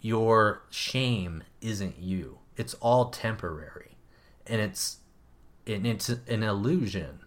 [0.00, 2.38] Your shame isn't you.
[2.56, 3.96] It's all temporary.
[4.46, 4.98] And it's
[5.66, 7.20] and it's an illusion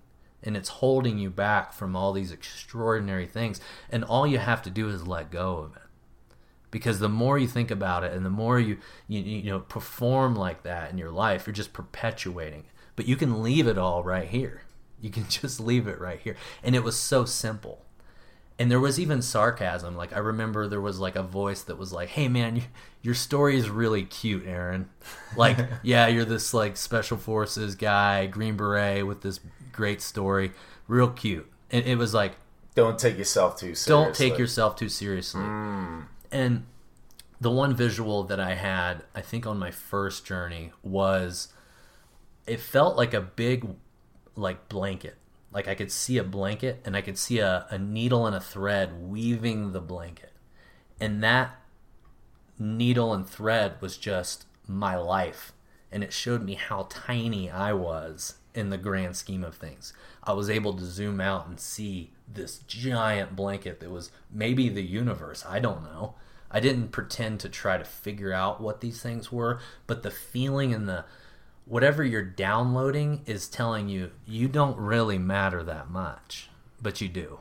[0.44, 3.60] and it's holding you back from all these extraordinary things.
[3.90, 5.82] And all you have to do is let go of it.
[6.70, 8.78] Because the more you think about it and the more you
[9.08, 12.66] you, you know perform like that in your life you're just perpetuating
[12.98, 14.64] but you can leave it all right here.
[15.00, 16.36] You can just leave it right here.
[16.62, 17.86] And it was so simple
[18.60, 21.94] and there was even sarcasm like i remember there was like a voice that was
[21.94, 22.62] like hey man
[23.02, 24.90] your story is really cute aaron
[25.36, 29.40] like yeah you're this like special forces guy green beret with this
[29.72, 30.52] great story
[30.88, 32.34] real cute and it was like
[32.76, 33.92] Don't take yourself too seriously.
[33.92, 35.42] don't take yourself too seriously.
[35.42, 36.02] Hmm.
[36.32, 36.66] And
[37.42, 41.50] the one visual that I had, I think on my first journey was
[42.46, 43.68] it felt like a big
[44.36, 45.18] like blanket.
[45.58, 48.40] Like I could see a blanket and I could see a, a needle and a
[48.40, 50.34] thread weaving the blanket.
[51.00, 51.60] And that
[52.60, 55.54] needle and thread was just my life.
[55.92, 59.94] And it showed me how tiny I was in the grand scheme of things.
[60.24, 64.84] I was able to zoom out and see this giant blanket that was maybe the
[64.84, 65.44] universe.
[65.44, 66.14] I don't know.
[66.52, 70.72] I didn't pretend to try to figure out what these things were, but the feeling
[70.72, 71.06] and the
[71.68, 76.50] whatever you're downloading is telling you you don't really matter that much,
[76.82, 77.40] but you do.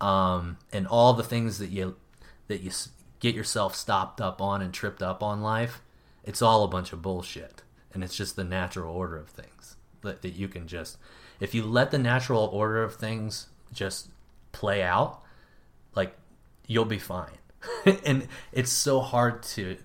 [0.00, 1.96] Um, and all the things that you
[2.46, 2.70] that you
[3.20, 5.82] get yourself stopped up on and tripped up on life,
[6.24, 7.62] it's all a bunch of bullshit,
[7.92, 10.98] and it's just the natural order of things that, that you can just
[11.40, 14.08] if you let the natural order of things just
[14.52, 15.20] play out,
[15.94, 16.16] like
[16.66, 17.38] you'll be fine.
[18.04, 19.76] and it's so hard to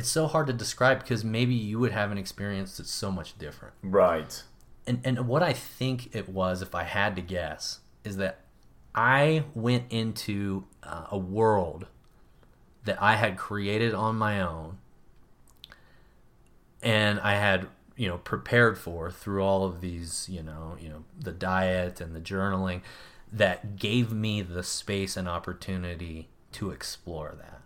[0.00, 3.36] it's so hard to describe because maybe you would have an experience that's so much
[3.36, 3.74] different.
[3.82, 4.42] Right.
[4.86, 8.40] And and what I think it was, if I had to guess, is that
[8.94, 11.86] I went into uh, a world
[12.84, 14.78] that I had created on my own,
[16.82, 21.04] and I had you know prepared for through all of these you know you know
[21.20, 22.80] the diet and the journaling
[23.30, 27.59] that gave me the space and opportunity to explore that.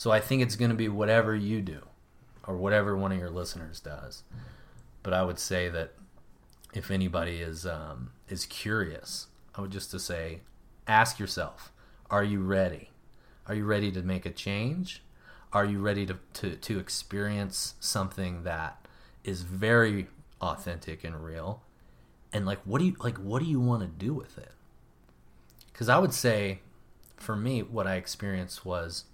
[0.00, 1.82] So I think it's going to be whatever you do
[2.46, 4.22] or whatever one of your listeners does.
[5.02, 5.92] But I would say that
[6.72, 10.40] if anybody is um, is curious, I would just to say,
[10.86, 11.70] ask yourself:
[12.10, 12.88] Are you ready?
[13.46, 15.02] Are you ready to make a change?
[15.52, 18.88] Are you ready to, to, to experience something that
[19.22, 20.06] is very
[20.40, 21.62] authentic and real?
[22.32, 23.18] And like, what do you like?
[23.18, 24.52] What do you want to do with it?
[25.70, 26.60] Because I would say,
[27.18, 29.04] for me, what I experienced was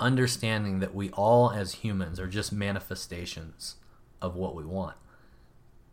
[0.00, 3.76] understanding that we all, as humans, are just manifestations
[4.20, 4.96] of what we want.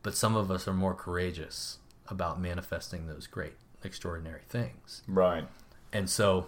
[0.03, 3.53] But some of us are more courageous about manifesting those great,
[3.83, 5.03] extraordinary things.
[5.07, 5.47] Right.
[5.91, 6.47] And so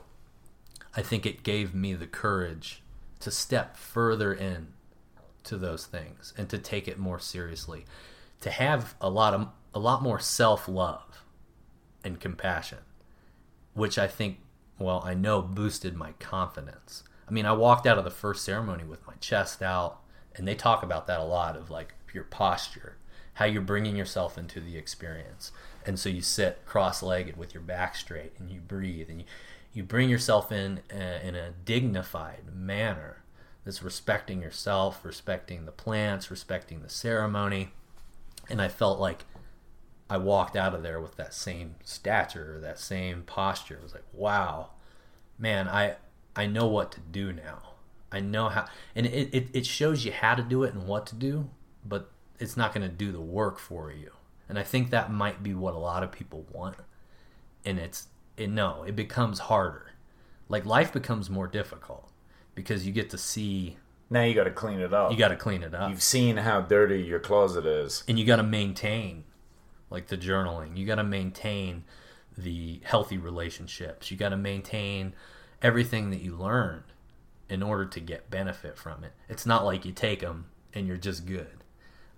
[0.96, 2.82] I think it gave me the courage
[3.20, 4.70] to step further in
[5.44, 7.86] to those things and to take it more seriously,
[8.42, 11.24] to have a lot of a lot more self-love
[12.04, 12.80] and compassion,
[13.74, 14.40] which I think
[14.80, 17.04] well, I know boosted my confidence.
[17.30, 20.02] I mean, I walked out of the first ceremony with my chest out,
[20.36, 22.98] and they talk about that a lot of like your posture,
[23.34, 25.52] how you're bringing yourself into the experience.
[25.86, 29.26] And so you sit cross-legged with your back straight and you breathe and you
[29.72, 33.24] you bring yourself in a, in a dignified manner
[33.64, 37.70] that's respecting yourself, respecting the plants, respecting the ceremony.
[38.50, 39.26] And I felt like
[40.10, 43.76] I walked out of there with that same stature, that same posture.
[43.76, 44.72] It was like, wow,
[45.38, 45.98] man, I
[46.40, 47.60] I know what to do now.
[48.12, 48.66] I know how,
[48.96, 51.50] and it, it, it shows you how to do it and what to do,
[51.86, 52.10] but
[52.40, 54.12] it's not going to do the work for you.
[54.48, 56.78] And I think that might be what a lot of people want.
[57.66, 59.92] And it's, it, no, it becomes harder.
[60.48, 62.10] Like life becomes more difficult
[62.56, 63.78] because you get to see,
[64.10, 65.12] Now you got to clean it up.
[65.12, 65.90] you got to clean it up.
[65.92, 68.04] You've seen how dirty your closet is.
[68.08, 69.26] and you got to maintain
[69.92, 71.84] like the journaling you got to maintain
[72.38, 75.14] the healthy relationships you got to maintain
[75.62, 76.84] everything that you learned
[77.50, 80.98] in order to get benefit from it it's not like you take them and you're
[80.98, 81.64] just good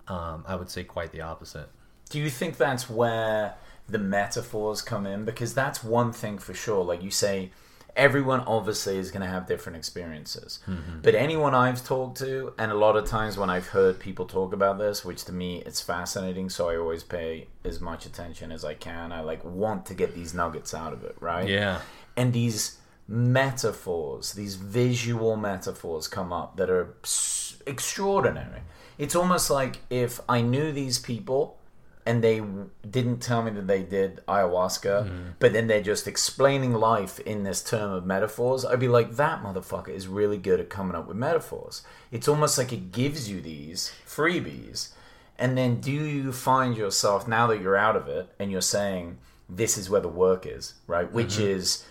[0.08, 1.68] um, i would say quite the opposite
[2.10, 3.54] Do you think that's where
[3.88, 5.24] the metaphors come in?
[5.24, 6.84] Because that's one thing for sure.
[6.84, 7.50] Like you say,
[7.96, 10.58] everyone obviously is going to have different experiences.
[11.02, 14.52] But anyone I've talked to, and a lot of times when I've heard people talk
[14.52, 18.62] about this, which to me it's fascinating, so I always pay as much attention as
[18.64, 19.10] I can.
[19.10, 21.48] I like want to get these nuggets out of it, right?
[21.48, 21.80] yeah
[22.14, 22.76] and these
[23.08, 26.94] metaphors, these visual metaphors come up that are
[27.66, 28.60] extraordinary.
[28.98, 31.58] It's almost like if I knew these people
[32.04, 32.42] and they
[32.88, 37.62] didn't tell me that they did ayahuasca, but then they're just explaining life in this
[37.62, 41.16] term of metaphors, I'd be like, that motherfucker is really good at coming up with
[41.16, 41.82] metaphors.
[42.10, 44.90] It's almost like it gives you these freebies.
[45.38, 49.18] And then do you find yourself now that you're out of it and you're saying
[49.48, 51.10] this is where the work is, right?
[51.10, 51.46] Which Mm-hmm.
[51.56, 51.84] is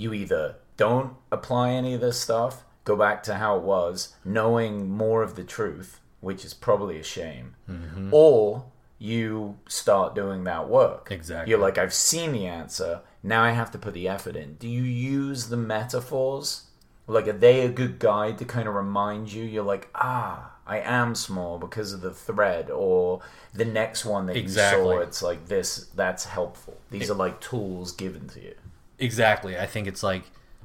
[0.00, 4.88] you either don't apply any of this stuff, go back to how it was, knowing
[4.88, 8.08] more of the truth, which is probably a shame, Mm-hmm.
[8.12, 8.64] or
[8.98, 11.08] you start doing that work.
[11.10, 11.50] Exactly.
[11.50, 14.54] You're like, I've seen the answer, now I have to put the effort in.
[14.54, 16.64] Do you use the metaphors?
[17.06, 19.42] Like, are they a good guide to kind of remind you?
[19.44, 23.20] You're like, ah, I am small because of the thread, or
[23.52, 24.80] the next one that Exactly.
[24.82, 26.76] you saw, it's like this, that's helpful.
[26.90, 28.54] These are like tools given to you.
[29.00, 29.58] Exactly.
[29.58, 30.24] I think it's like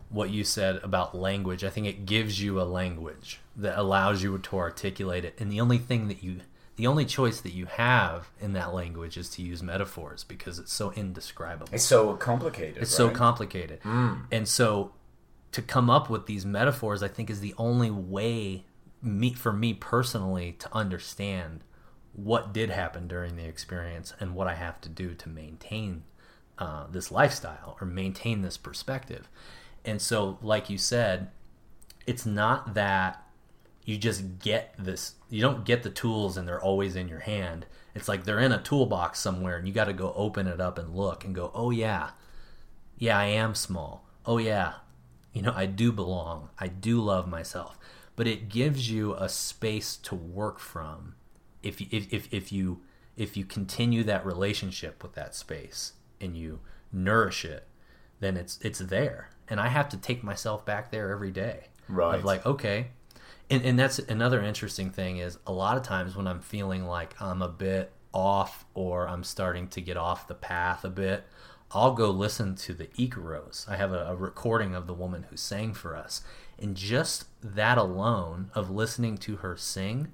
[0.10, 1.64] what you said about language.
[1.64, 5.36] I think it gives you a language that allows you to articulate it.
[5.40, 6.42] And the only thing that you
[6.76, 10.74] the only choice that you have in that language is to use metaphors because it's
[10.74, 11.74] so indescribable.
[11.74, 12.82] It's so complicated.
[12.82, 13.16] It's so right?
[13.16, 13.82] complicated.
[13.84, 14.26] Mm.
[14.30, 14.92] And so
[15.54, 18.66] to come up with these metaphors I think is the only way
[19.02, 21.62] me for me personally to understand
[22.12, 26.04] what did happen during the experience and what I have to do to maintain
[26.58, 29.30] uh, this lifestyle or maintain this perspective.
[29.84, 31.30] And so, like you said,
[32.08, 33.24] it's not that
[33.84, 37.66] you just get this, you don't get the tools and they're always in your hand.
[37.94, 40.78] It's like they're in a toolbox somewhere and you got to go open it up
[40.78, 42.12] and look and go, oh, yeah,
[42.98, 44.08] yeah, I am small.
[44.26, 44.74] Oh, yeah,
[45.34, 46.50] you know, I do belong.
[46.58, 47.78] I do love myself.
[48.16, 51.16] But it gives you a space to work from
[51.62, 52.82] if if, if, if you
[53.18, 56.60] if you continue that relationship with that space and you
[56.92, 57.68] nourish it,
[58.20, 59.30] then it's it's there.
[59.48, 61.68] And I have to take myself back there every day.
[61.88, 62.16] Right.
[62.16, 62.88] Of like, okay.
[63.50, 67.22] And and that's another interesting thing is a lot of times when I'm feeling like
[67.22, 71.26] I'm a bit off or I'm starting to get off the path a bit,
[71.72, 73.70] I'll go listen to the Icaros.
[73.70, 76.24] I have a, a recording of the woman who sang for us.
[76.58, 80.14] And just that alone of listening to her sing,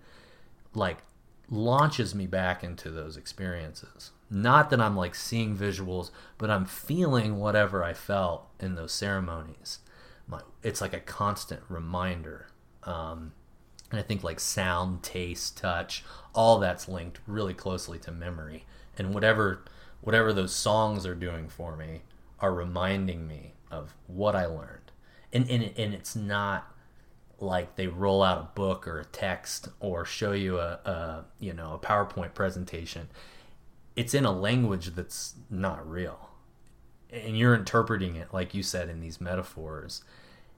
[0.74, 0.98] like
[1.50, 4.12] launches me back into those experiences.
[4.34, 9.80] Not that I'm like seeing visuals, but I'm feeling whatever I felt in those ceremonies.
[10.64, 12.48] It's like a constant reminder.
[12.84, 13.34] Um,
[13.90, 16.04] and I think like sound, taste, touch,
[16.34, 18.66] all that's linked really closely to memory.
[18.98, 19.66] And whatever
[20.02, 22.02] whatever those songs are doing for me
[22.40, 24.92] are reminding me of what I learned.
[25.34, 26.72] And and, and it's not
[27.40, 31.54] like they roll out a book or a text or show you a, a you
[31.54, 33.10] know a PowerPoint presentation.
[34.02, 36.32] It's in a language that's not real,
[37.12, 40.04] and you're interpreting it like you said in these metaphors.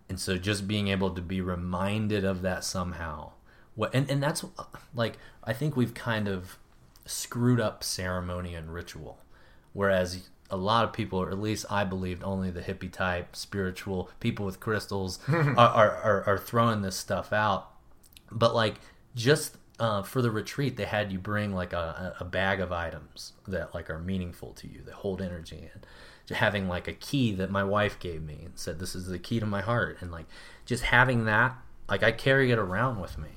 [0.07, 3.31] And so, just being able to be reminded of that somehow,
[3.75, 4.45] what and and that's
[4.95, 6.57] like I think we've kind of
[7.05, 9.17] screwed up ceremony and ritual,
[9.73, 14.09] whereas a lot of people, or at least I believed only the hippie type, spiritual
[14.21, 17.71] people with crystals are, are, are, are throwing this stuff out.
[18.31, 18.75] But like
[19.15, 23.33] just uh, for the retreat, they had you bring like a, a bag of items
[23.45, 25.85] that like are meaningful to you, that hold energy, and
[26.37, 29.41] having like a key that my wife gave me and said, "This is the key
[29.41, 30.27] to my heart," and like
[30.65, 31.57] just having that,
[31.89, 33.27] like I carry it around with me,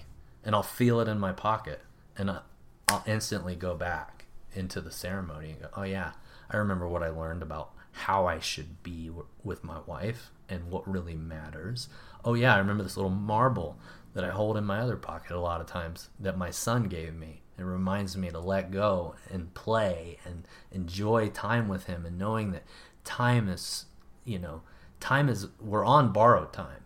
[0.44, 1.80] and I'll feel it in my pocket,
[2.16, 6.12] and I'll instantly go back into the ceremony and go, "Oh yeah."
[6.48, 10.70] I remember what I learned about how I should be w- with my wife and
[10.70, 11.88] what really matters.
[12.24, 13.80] Oh yeah, I remember this little marble
[14.16, 17.14] that I hold in my other pocket a lot of times that my son gave
[17.14, 17.42] me.
[17.58, 22.52] It reminds me to let go and play and enjoy time with him and knowing
[22.52, 22.62] that
[23.04, 23.84] time is,
[24.24, 24.62] you know,
[25.00, 26.84] time is we're on borrowed time.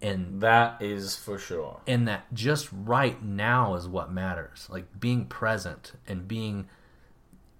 [0.00, 1.80] And That is for sure.
[1.86, 6.66] and that just right now is what matters like being present and being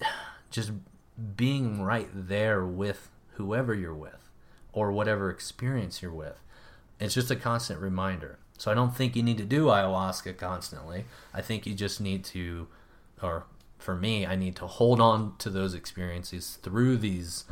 [0.50, 0.72] just
[1.36, 4.30] being right there with whoever you're with
[4.72, 6.40] or whatever experience you're with
[7.00, 11.04] it's just a constant reminder so i don't think you need to do ayahuasca constantly
[11.32, 12.66] i think you just need to
[13.22, 13.44] or
[13.78, 17.44] for me i need to hold on to those experiences through these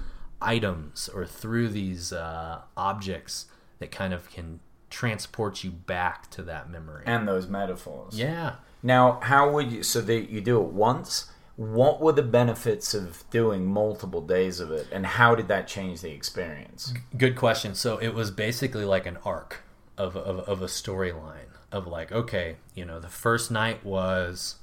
[0.42, 3.46] items or through these uh, objects
[3.78, 4.60] that kind of can
[4.90, 8.18] transport you back to that memory And those metaphors.
[8.18, 9.82] yeah Now, how would you?
[9.82, 11.30] So that you do it once.
[11.56, 16.02] What were the benefits of doing multiple days of it, and how did that change
[16.02, 16.92] the experience?
[17.16, 17.74] Good question.
[17.74, 19.62] So it was basically like an arc
[19.98, 24.56] of of, of a storyline of like, okay, you know, the first night was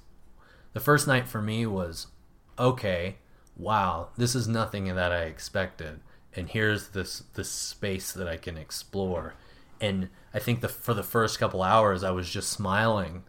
[0.74, 2.08] the first night for me was
[2.58, 3.18] okay,
[3.58, 6.00] wow, this is nothing that I expected,
[6.36, 9.36] and here's this this space that I can explore.
[9.82, 13.24] And I think the for the first couple hours, I was just smiling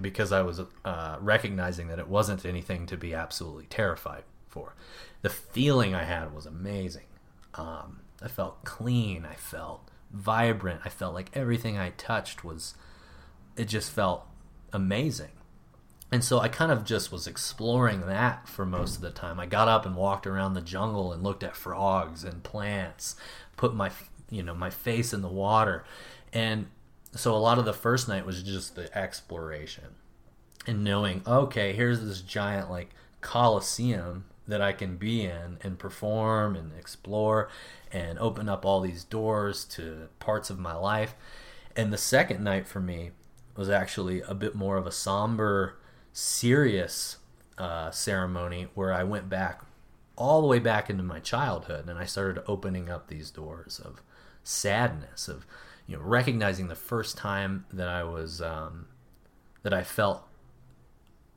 [0.00, 4.74] because I was uh, recognizing that it wasn't anything to be absolutely terrified for.
[5.22, 7.06] The feeling I had was amazing.
[7.54, 9.26] Um, I felt clean.
[9.26, 10.80] I felt vibrant.
[10.84, 12.74] I felt like everything I touched was.
[13.56, 14.24] It just felt
[14.72, 15.30] amazing.
[16.12, 19.40] and so I kind of just was exploring that for most of the time.
[19.40, 23.16] I got up and walked around the jungle and looked at frogs and plants,
[23.56, 23.90] put my
[24.30, 25.84] you know my face in the water,
[26.32, 26.66] and
[27.14, 29.96] so a lot of the first night was just the exploration
[30.66, 32.90] and knowing okay here's this giant like
[33.20, 37.48] coliseum that I can be in and perform and explore
[37.92, 41.14] and open up all these doors to parts of my life.
[41.76, 43.10] And the second night for me
[43.54, 45.78] was actually a bit more of a somber,
[46.12, 47.18] serious
[47.58, 49.62] uh, ceremony where I went back
[50.16, 54.02] all the way back into my childhood and I started opening up these doors of
[54.42, 55.46] sadness, of
[55.86, 58.86] you know recognizing the first time that I was um,
[59.62, 60.26] that I felt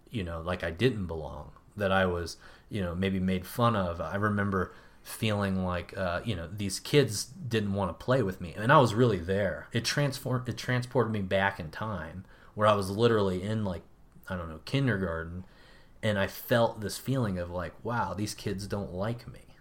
[0.09, 2.38] you know like I didn't belong, that I was
[2.72, 4.02] you know maybe made fun of.
[4.02, 4.73] I remember
[5.03, 8.80] feeling like uh, you know these kids didn't want to play with me, and I
[8.80, 9.68] was really there.
[9.73, 12.26] It transformed it transported me back in time
[12.56, 13.84] where I was literally in like
[14.27, 15.45] I don't know kindergarten,
[16.02, 19.57] and I felt this feeling of like wow these kids don't like me,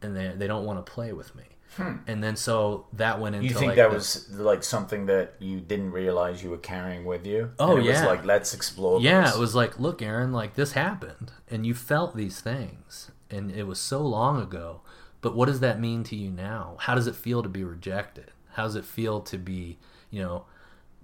[0.00, 1.44] and they they don't want to play with me.
[1.76, 1.96] Hmm.
[2.06, 5.60] And then so that went into You think like that was like something that you
[5.60, 7.50] didn't realize you were carrying with you?
[7.58, 8.00] Oh, And it yeah.
[8.00, 9.00] was like let's explore.
[9.00, 9.36] Yeah, this.
[9.36, 13.64] it was like, look, Aaron, like this happened, and you felt these things, and it
[13.66, 14.80] was so long ago.
[15.20, 16.76] But what does that mean to you now?
[16.80, 18.30] How does it feel to be rejected?
[18.52, 19.78] How does it feel to be,
[20.10, 20.44] you know,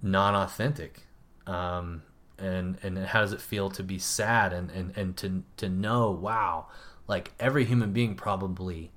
[0.01, 1.07] non-authentic?
[1.47, 2.03] Um,
[2.37, 6.11] and and how does it feel to be sad and and and to to know,
[6.11, 6.67] wow,
[7.07, 8.91] like every human being probably,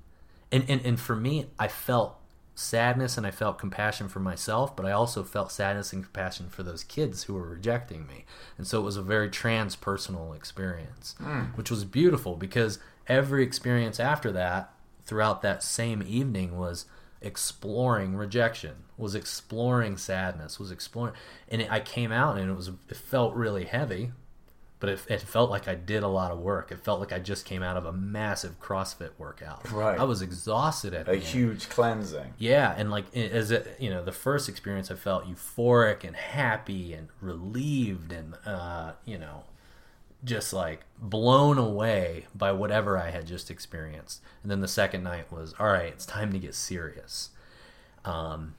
[0.55, 2.17] and and and for me, I felt
[2.57, 6.63] sadness and I felt compassion for myself, but I also felt sadness and compassion for
[6.63, 8.23] those kids who were rejecting me.
[8.57, 11.55] And so it was a very transpersonal experience, Mm.
[11.57, 14.73] which was beautiful because every experience after that,
[15.05, 16.85] throughout that same evening, was
[17.21, 21.13] exploring rejection, was exploring sadness, was exploring.
[21.49, 24.13] And it, I came out and it was it felt really heavy,
[24.79, 26.71] but it, it felt like I did a lot of work.
[26.71, 29.71] It felt like I just came out of a massive CrossFit workout.
[29.71, 29.99] Right.
[29.99, 32.33] I was exhausted at a huge cleansing.
[32.37, 36.93] Yeah, and like as it, you know, the first experience, I felt euphoric and happy
[36.93, 39.43] and relieved and uh, you know,
[40.23, 44.21] just like blown away by whatever I had just experienced.
[44.41, 47.29] And then the second night was, all right, it's time to get serious.
[48.03, 48.55] Um,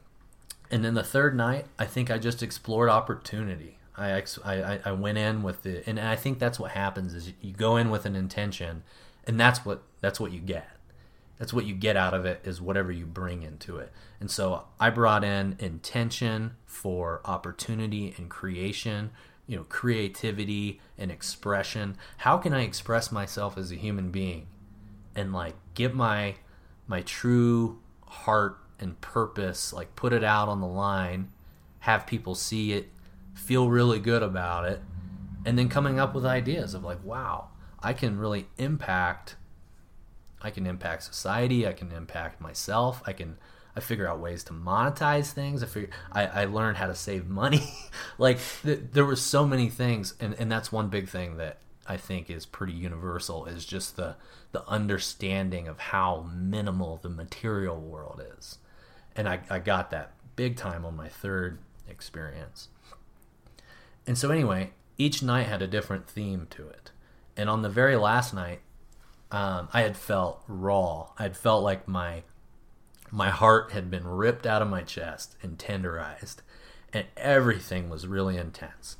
[0.70, 3.78] and then the third night, I think I just explored opportunity.
[3.97, 7.32] I, ex- I I- went in with the, and I think that's what happens is
[7.40, 8.82] you go in with an intention,
[9.27, 10.68] and that's what that's what you get.
[11.39, 13.93] That's what you get out of it is whatever you bring into it.
[14.20, 19.10] And so I brought in intention for opportunity and creation,
[19.47, 21.97] you know, creativity and expression.
[22.18, 24.47] How can I express myself as a human being
[25.14, 26.36] and like get my
[26.86, 31.31] my true heart and purpose, like put it out on the line,
[31.81, 32.89] have people see it,
[33.47, 34.81] feel really good about it,
[35.44, 37.48] and then coming up with ideas of like, wow,
[37.81, 39.36] I can really impact
[40.43, 41.66] I can impact society.
[41.66, 43.02] I can impact myself.
[43.06, 43.39] I can
[43.74, 45.62] I figure out ways to monetize things.
[45.62, 47.68] I figure I, I learned how to save money.
[48.18, 51.97] like th- there were so many things, and, and that's one big thing that I
[51.97, 54.16] think is pretty universal is just the
[54.52, 58.59] the understanding of how minimal the material world is,
[59.14, 61.59] and I, I got that big time on my third
[61.89, 62.68] experience.
[64.07, 66.91] And so anyway, each night had a different theme to it,
[67.37, 68.61] and on the very last night,
[69.31, 71.11] um, I had felt raw.
[71.19, 72.23] I had felt like my
[73.11, 76.37] my heart had been ripped out of my chest and tenderized,
[76.93, 78.97] and everything was really intense.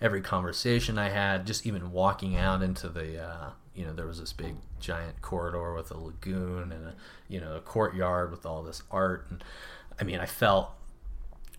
[0.00, 4.18] Every conversation I had, just even walking out into the, uh, you know, there was
[4.18, 6.94] this big giant corridor with a lagoon and a,
[7.28, 9.44] you know, a courtyard with all this art, and
[10.00, 10.70] I mean, I felt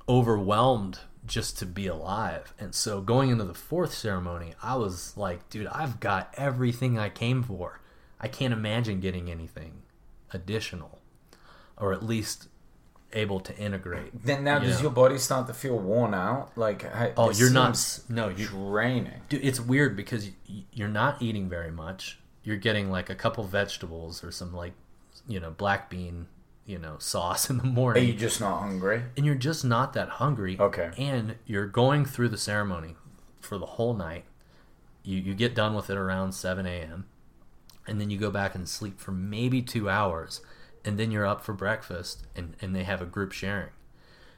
[0.09, 2.53] overwhelmed just to be alive.
[2.59, 7.09] And so going into the fourth ceremony, I was like, dude, I've got everything I
[7.09, 7.79] came for.
[8.19, 9.81] I can't imagine getting anything
[10.33, 10.99] additional
[11.77, 12.47] or at least
[13.13, 14.23] able to integrate.
[14.25, 14.83] Then now, you does know?
[14.83, 16.51] your body start to feel worn out?
[16.55, 16.85] Like,
[17.17, 17.99] Oh, you're not.
[18.07, 19.21] No, you're draining.
[19.29, 20.29] Dude, it's weird because
[20.71, 22.19] you're not eating very much.
[22.43, 24.73] You're getting like a couple vegetables or some like,
[25.27, 26.27] you know, black bean,
[26.65, 28.03] you know, sauce in the morning.
[28.03, 29.03] Are you just not hungry?
[29.17, 30.57] and you're just not that hungry.
[30.59, 30.91] Okay.
[30.97, 32.95] And you're going through the ceremony
[33.39, 34.25] for the whole night.
[35.03, 37.05] You you get done with it around seven a.m.
[37.87, 40.41] and then you go back and sleep for maybe two hours,
[40.85, 43.71] and then you're up for breakfast, and and they have a group sharing,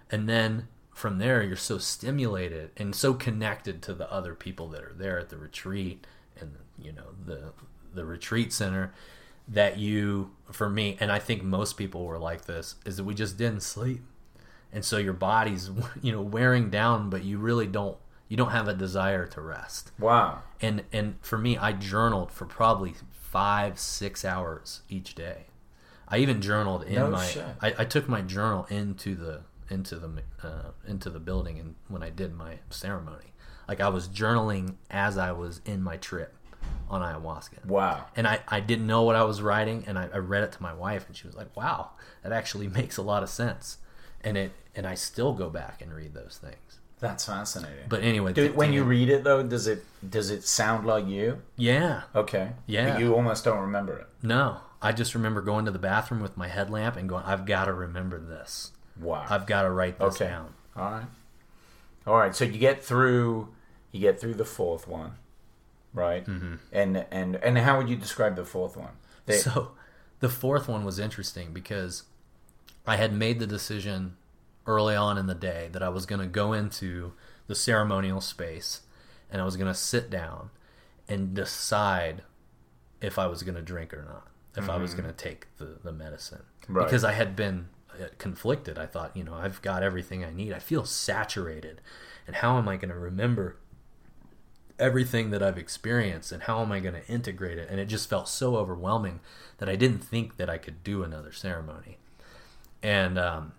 [0.09, 4.83] and then from there you're so stimulated and so connected to the other people that
[4.83, 6.05] are there at the retreat
[6.39, 7.51] and you know the
[7.93, 8.93] the retreat center
[9.47, 13.13] that you for me and I think most people were like this is that we
[13.13, 14.01] just didn't sleep
[14.71, 15.69] and so your body's
[16.01, 17.97] you know wearing down but you really don't
[18.29, 19.91] You don't have a desire to rest.
[19.99, 20.41] Wow.
[20.61, 25.47] And and for me, I journaled for probably five, six hours each day.
[26.07, 27.25] I even journaled in No my.
[27.25, 27.45] shit.
[27.61, 30.09] I, I took my journal into the into the
[30.41, 33.33] uh, into the building and when I did my ceremony,
[33.67, 36.31] like I was journaling as I was in my trip
[36.89, 37.65] on ayahuasca.
[37.65, 38.05] Wow.
[38.15, 40.61] And I, I didn't know what I was writing, and I, I read it to
[40.61, 41.91] my wife, and she was like, "Wow,
[42.21, 43.77] that actually makes a lot of sense."
[44.21, 46.79] And it and I still go back and read those things.
[46.99, 47.85] That's fascinating.
[47.89, 51.05] But anyway, Do, to- when you read it though, does it does it sound like
[51.07, 51.41] you?
[51.57, 52.51] yeah, Okay.
[52.65, 52.91] Yeah.
[52.93, 54.07] But you almost don't remember it.
[54.21, 57.65] no, I just remember going to the bathroom with my headlamp and going, "I've got
[57.65, 58.71] to remember this.
[58.99, 59.25] Wow.
[59.29, 60.27] I've got to write this Okay.
[60.29, 61.05] down." All right.
[62.07, 62.33] All right.
[62.35, 63.49] So you get through
[63.91, 65.13] you get through the fourth one,
[65.93, 66.25] right?
[66.25, 66.55] Mm-hmm.
[66.71, 68.93] And and and how would you describe the fourth one?
[69.25, 69.71] They- So
[70.19, 72.03] the fourth one was interesting because
[72.85, 74.15] I had made the decision
[74.65, 77.13] early on in the day that I was going to go into
[77.47, 78.81] the ceremonial space
[79.29, 80.49] and I was going to sit down
[81.09, 82.23] and decide
[83.01, 85.77] if I was going to drink or not, if I was going to take the,
[85.83, 86.43] the medicine.
[86.69, 86.85] Right.
[86.85, 88.77] Because I had been uh, conflicted.
[88.77, 90.53] I thought, you know, I've got everything I need.
[90.53, 91.81] I feel saturated.
[92.25, 93.57] And how am I going to remember
[94.83, 97.69] everything that I've experienced and how am I going to integrate it?
[97.69, 99.21] And it just felt so overwhelming
[99.59, 101.97] that I didn't think that I could do another ceremony.
[102.81, 103.53] And um,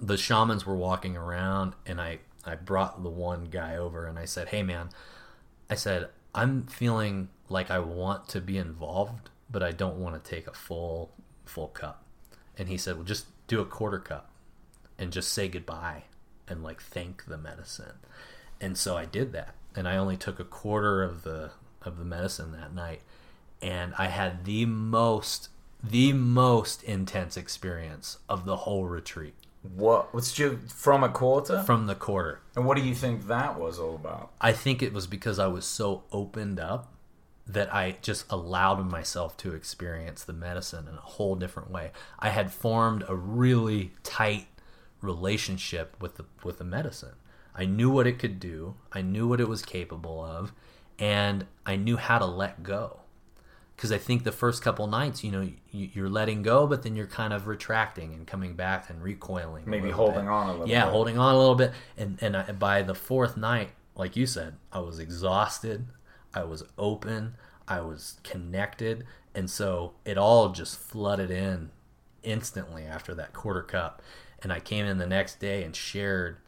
[0.00, 4.24] the shamans were walking around, and I, I brought the one guy over and I
[4.24, 4.88] said, Hey, man,
[5.70, 10.30] I said, I'm feeling like I want to be involved, but I don't want to
[10.30, 11.12] take a full
[11.44, 12.02] full cup.
[12.58, 14.28] And he said, Well, just do a quarter cup
[14.98, 16.02] and just say goodbye
[16.48, 17.98] and like thank the medicine.
[18.60, 19.54] And so I did that.
[19.76, 21.50] And I only took a quarter of the
[21.82, 23.02] of the medicine that night
[23.62, 25.48] and I had the most
[25.82, 29.34] the most intense experience of the whole retreat
[29.74, 31.62] what what's your from a quarter?
[31.62, 32.40] from the quarter.
[32.54, 34.30] and what do you think that was all about?
[34.40, 36.92] I think it was because I was so opened up
[37.46, 41.92] that I just allowed myself to experience the medicine in a whole different way.
[42.18, 44.46] I had formed a really tight
[45.00, 47.14] relationship with the with the medicine.
[47.56, 48.76] I knew what it could do.
[48.92, 50.52] I knew what it was capable of,
[50.98, 53.00] and I knew how to let go.
[53.74, 56.96] Because I think the first couple nights, you know, you, you're letting go, but then
[56.96, 59.64] you're kind of retracting and coming back and recoiling.
[59.66, 60.28] Maybe holding bit.
[60.30, 60.92] on a little Yeah, bit.
[60.92, 64.56] holding on a little bit, and and I, by the fourth night, like you said,
[64.72, 65.86] I was exhausted.
[66.34, 67.34] I was open.
[67.68, 69.04] I was connected,
[69.34, 71.70] and so it all just flooded in
[72.22, 74.00] instantly after that quarter cup.
[74.42, 76.38] And I came in the next day and shared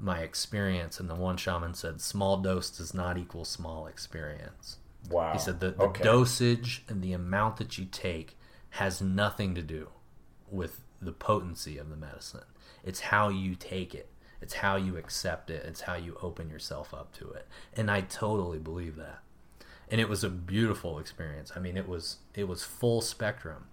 [0.00, 4.78] my experience, and the one shaman said, "Small dose does not equal small experience."
[5.08, 5.32] Wow.
[5.32, 6.02] He said that the Okay.
[6.04, 8.38] dosage and the amount that you take
[8.70, 9.88] has nothing to do
[10.50, 12.44] with the potency of the medicine.
[12.84, 14.10] It's how you take it.
[14.40, 15.64] It's how you accept it.
[15.66, 17.46] It's how you open yourself up to it.
[17.74, 19.20] And I totally believe that.
[19.90, 21.52] And it was a beautiful experience.
[21.56, 23.66] I mean, it was it was full spectrum.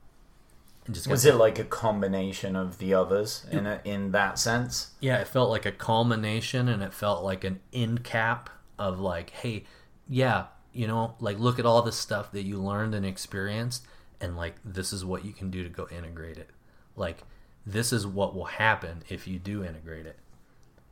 [1.07, 4.91] Was it like a combination of the others in a, in that sense?
[4.99, 8.49] yeah, it felt like a culmination and it felt like an end cap
[8.79, 9.65] of like, hey,
[10.07, 13.85] yeah, you know, like look at all the stuff that you learned and experienced
[14.21, 16.49] and like this is what you can do to go integrate it.
[16.95, 17.23] Like
[17.65, 20.17] this is what will happen if you do integrate it.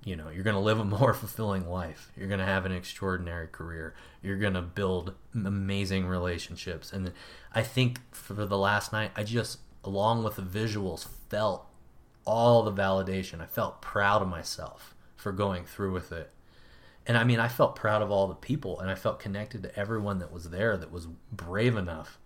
[0.03, 2.11] You know, you're going to live a more fulfilling life.
[2.15, 3.95] You're going to have an extraordinary career.
[4.21, 6.93] You're going to build amazing relationships.
[6.93, 7.11] And
[7.53, 11.67] I think for the last night, I just, along with the visuals, felt
[12.25, 13.39] all the validation.
[13.39, 16.31] I felt proud of myself for going through with it.
[17.07, 19.79] And I mean, I felt proud of all the people and I felt connected to
[19.79, 22.19] everyone that was there that was brave enough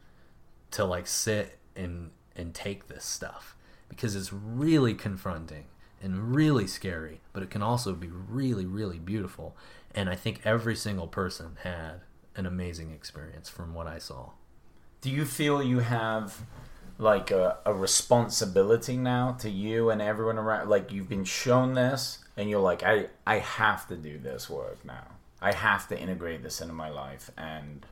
[0.72, 3.56] to like sit and and take this stuff
[3.90, 5.65] because it's really confronting
[6.02, 9.57] and really scary, but it can also be really really beautiful.
[9.94, 12.02] And I think every single person had
[12.36, 14.30] an amazing experience from what I saw.
[15.02, 16.41] Do you feel you have
[16.99, 20.69] like a, a responsibility now to you and everyone around?
[20.69, 24.84] Like you've been shown this, and you're like, I I have to do this work
[24.85, 25.07] now.
[25.41, 27.85] I have to integrate this into my life and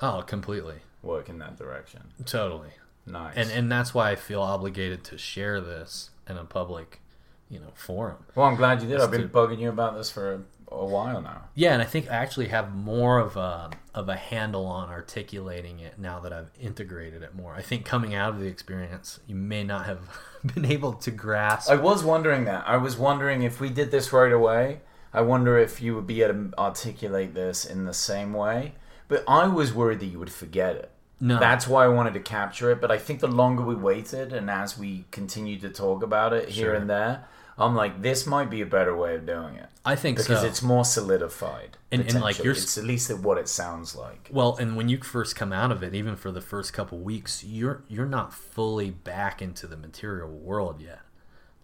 [0.00, 0.80] Oh, completely.
[1.02, 2.02] work in that direction.
[2.26, 2.70] Totally.
[3.06, 3.34] Nice.
[3.36, 7.00] And and that's why I feel obligated to share this in a public,
[7.48, 8.18] you know, forum.
[8.34, 8.98] well, I'm glad you did.
[8.98, 10.42] Let's I've been bugging you about this for
[10.82, 11.42] a, while now.
[11.54, 15.80] Yeah, and I think I actually have more of a of a handle on articulating
[15.80, 17.54] it now that I've integrated it more.
[17.54, 20.00] I think coming out of the experience, you may not have
[20.54, 21.70] been able to grasp.
[21.70, 22.64] I was wondering that.
[22.66, 24.80] I was wondering if we did this right away.
[25.12, 28.74] I wonder if you would be able to articulate this in the same way.
[29.08, 30.90] But I was worried that you would forget it.
[31.20, 31.38] No.
[31.38, 32.80] That's why I wanted to capture it.
[32.80, 36.48] But I think the longer we waited and as we continued to talk about it
[36.48, 36.74] here Sure.
[36.74, 37.26] and there,
[37.58, 40.46] I'm like, this might be a better way of doing it I think because so.
[40.46, 41.76] it's more solidified.
[41.90, 44.30] And- and, like, you're- it's at least what it sounds like.
[44.32, 47.44] Well, and when you first come out of it, even for the first couple weeks,
[47.44, 51.00] you're you're not fully back into the material world yet.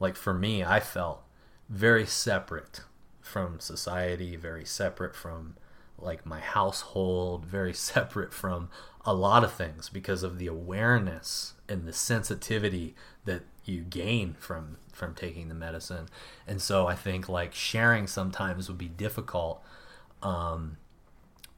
[0.01, 1.23] Like for me, I felt
[1.69, 2.83] very separate
[3.21, 5.57] from society, very separate from
[5.99, 8.69] like my household, very separate from
[9.05, 12.95] a lot of things because of the awareness and the sensitivity
[13.25, 16.09] that you gain from from taking the medicine.
[16.47, 19.63] And so I think like sharing sometimes would be difficult
[20.23, 20.77] um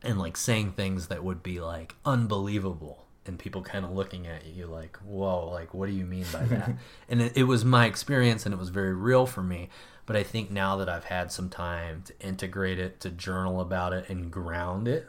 [0.03, 4.47] and like saying things that would be like unbelievable and people kind of looking at
[4.47, 6.73] you like whoa like what do you mean by that
[7.09, 9.69] and it, it was my experience and it was very real for me
[10.07, 13.93] but i think now that i've had some time to integrate it to journal about
[13.93, 15.07] it and ground it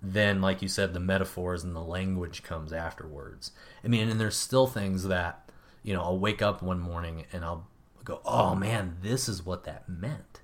[0.00, 3.52] then like you said the metaphors and the language comes afterwards
[3.84, 5.48] i mean and there's still things that
[5.82, 7.66] you know i'll wake up one morning and i'll
[8.04, 10.40] go oh man this is what that meant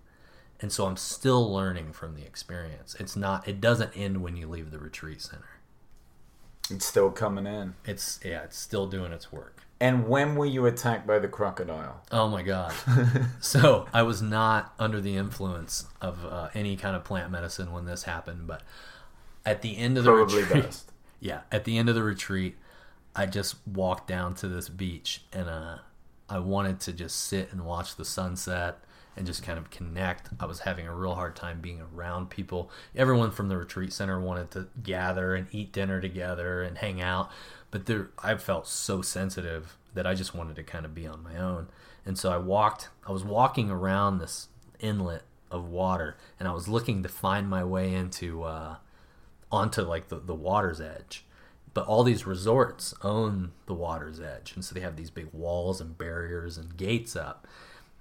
[0.61, 2.97] and so I'm still learning from the experience.
[2.99, 3.47] It's not.
[3.47, 5.61] It doesn't end when you leave the retreat center.
[6.71, 7.75] It's still coming in.
[7.85, 8.43] It's yeah.
[8.43, 9.63] It's still doing its work.
[9.81, 12.03] And when were you attacked by the crocodile?
[12.11, 12.75] Oh my god.
[13.41, 17.85] so I was not under the influence of uh, any kind of plant medicine when
[17.85, 18.63] this happened, but
[19.47, 20.91] at the end of the Probably retreat, best.
[21.21, 22.57] yeah, at the end of the retreat,
[23.19, 25.79] I just walked down to this beach and uh,
[26.29, 28.79] I wanted to just sit and watch the sunset
[29.17, 30.29] and just kind of connect.
[30.39, 32.71] I was having a real hard time being around people.
[32.95, 37.29] Everyone from the retreat center wanted to gather and eat dinner together and hang out,
[37.73, 41.25] but there I felt so sensitive that I just wanted to kind of be on
[41.25, 41.67] my own.
[42.07, 44.47] And so I walked I was walking around this
[44.79, 48.77] inlet of water and I was looking to find my way into uh
[49.51, 51.25] onto like the, the water's edge.
[51.79, 54.53] But all these resorts own the water's edge.
[54.57, 57.47] And so they have these big walls and barriers and gates up.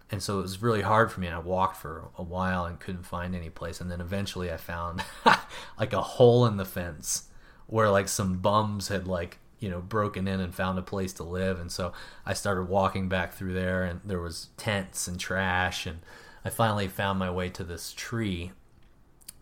[0.10, 1.28] And so it was really hard for me.
[1.28, 3.80] And I walked for a while and couldn't find any place.
[3.80, 5.04] And then eventually I found
[5.80, 7.26] like a hole in the fence
[7.68, 11.24] where like some bums had like, you know, broken in and found a place to
[11.24, 11.60] live.
[11.60, 11.94] And so
[12.26, 15.86] I started walking back through there and there was tents and trash.
[15.86, 15.99] And
[16.44, 18.54] I finally found my way to this tree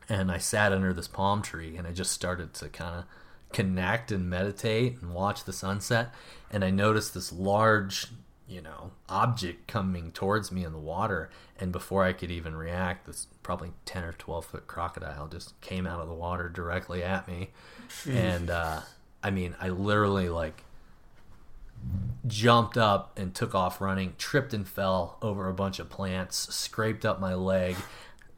[0.09, 3.05] and I sat under this palm tree and I just started to kind of
[3.53, 6.13] connect and meditate and watch the sunset
[6.51, 8.07] and I noticed this large
[8.47, 13.05] you know object coming towards me in the water and before I could even react
[13.05, 17.27] this probably 10 or 12 foot crocodile just came out of the water directly at
[17.27, 17.49] me.
[18.09, 18.81] And uh
[19.23, 20.63] I mean I literally like
[22.27, 27.05] jumped up and took off running, tripped and fell over a bunch of plants, scraped
[27.05, 27.75] up my leg,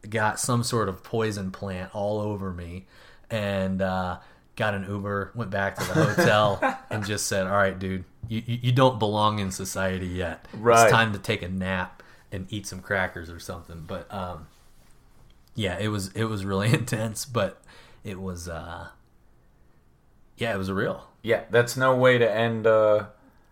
[0.09, 2.85] got some sort of poison plant all over me,
[3.29, 4.17] and uh,
[4.57, 6.59] got an Uber, went back to the hotel,
[6.89, 10.45] and just said, "All right, dude, you, you don't belong in society yet.
[10.53, 10.83] Right.
[10.83, 14.47] It's time to take a nap and eat some crackers or something." But um,
[15.55, 17.61] yeah, it was it was really intense, but
[18.03, 18.89] it was uh,
[20.35, 21.07] yeah, it was real.
[21.21, 22.67] Yeah, that's no way to end.
[22.67, 23.05] Uh,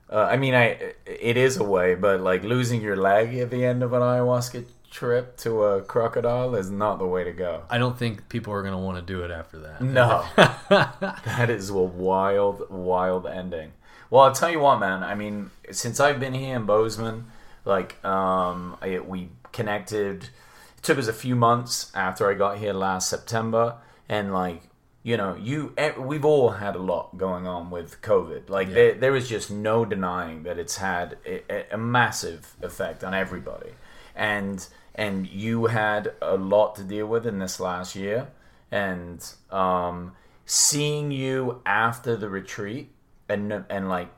[0.10, 3.64] uh, I mean, I it is a way, but like losing your leg at the
[3.64, 4.65] end of an ayahuasca
[4.96, 7.64] trip to a crocodile is not the way to go.
[7.70, 9.82] I don't think people are going to want to do it after that.
[9.82, 13.74] No, that is a wild, wild ending.
[14.10, 15.04] Well, I'll tell you what, man.
[15.04, 17.26] I mean, since I've been here in Bozeman,
[17.66, 20.30] like, um, I, we connected.
[20.78, 23.76] It took us a few months after I got here last September,
[24.08, 24.62] and like,
[25.04, 28.50] you know, you eh, we've all had a lot going on with COVID.
[28.50, 33.14] Like, there, there is just no denying that it's had a, a massive effect on
[33.14, 33.72] everybody,
[34.16, 34.66] and
[34.96, 38.30] and you had a lot to deal with in this last year.
[38.72, 40.14] And um,
[40.46, 42.92] seeing you after the retreat
[43.30, 44.10] and and like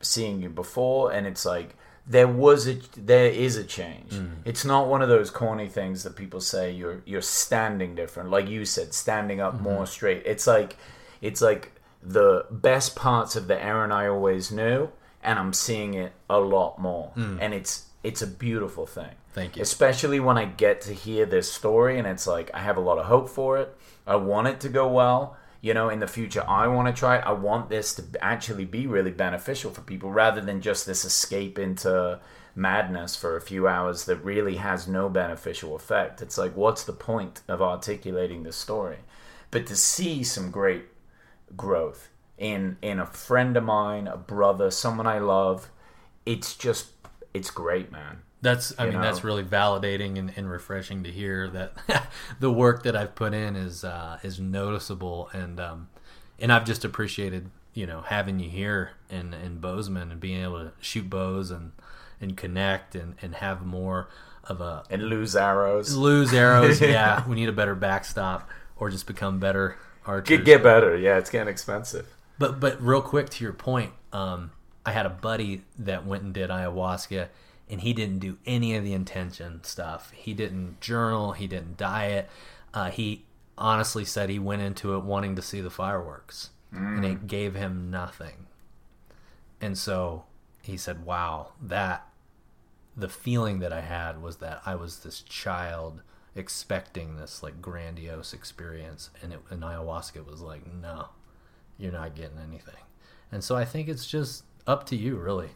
[0.00, 1.74] seeing you before and it's like
[2.06, 4.12] there was a there is a change.
[4.12, 4.36] Mm.
[4.44, 8.30] It's not one of those corny things that people say you're you're standing different.
[8.30, 9.64] Like you said standing up mm-hmm.
[9.64, 10.22] more straight.
[10.24, 10.76] It's like
[11.20, 11.72] it's like
[12.02, 14.90] the best parts of the Aaron I always knew
[15.22, 17.12] and I'm seeing it a lot more.
[17.16, 17.38] Mm.
[17.40, 19.62] And it's it's a beautiful thing Thank you.
[19.62, 22.98] especially when I get to hear this story and it's like I have a lot
[22.98, 23.76] of hope for it.
[24.06, 25.36] I want it to go well.
[25.60, 27.24] You know, in the future, I want to try it.
[27.26, 31.58] I want this to actually be really beneficial for people rather than just this escape
[31.58, 32.20] into
[32.54, 36.22] madness for a few hours that really has no beneficial effect.
[36.22, 38.98] It's like, what's the point of articulating this story?
[39.50, 40.86] But to see some great
[41.56, 45.70] growth in in a friend of mine, a brother, someone I love,
[46.26, 46.90] it's just
[47.34, 48.22] it's great, man.
[48.40, 49.02] That's I mean know?
[49.02, 51.72] that's really validating and, and refreshing to hear that
[52.40, 55.88] the work that I've put in is uh, is noticeable and um,
[56.38, 60.60] and I've just appreciated you know having you here in in Bozeman and being able
[60.60, 61.72] to shoot bows and
[62.20, 64.08] and connect and, and have more
[64.44, 65.94] of a and lose arrows.
[65.94, 66.80] lose arrows.
[66.80, 70.38] yeah, we need a better backstop or just become better archers.
[70.38, 70.96] Get, get better.
[70.96, 72.06] Yeah, it's getting expensive.
[72.38, 74.52] But but real quick to your point, um,
[74.86, 77.28] I had a buddy that went and did ayahuasca,
[77.70, 80.10] and he didn't do any of the intention stuff.
[80.12, 81.32] He didn't journal.
[81.32, 82.28] He didn't diet.
[82.72, 83.24] Uh, he
[83.56, 87.90] honestly said he went into it wanting to see the fireworks, and it gave him
[87.90, 88.46] nothing.
[89.60, 90.24] And so
[90.62, 92.06] he said, "Wow, that
[92.96, 96.02] the feeling that I had was that I was this child."
[96.34, 101.08] expecting this like grandiose experience and it and ayahuasca was like no
[101.78, 102.82] you're not getting anything.
[103.30, 105.50] And so I think it's just up to you, really,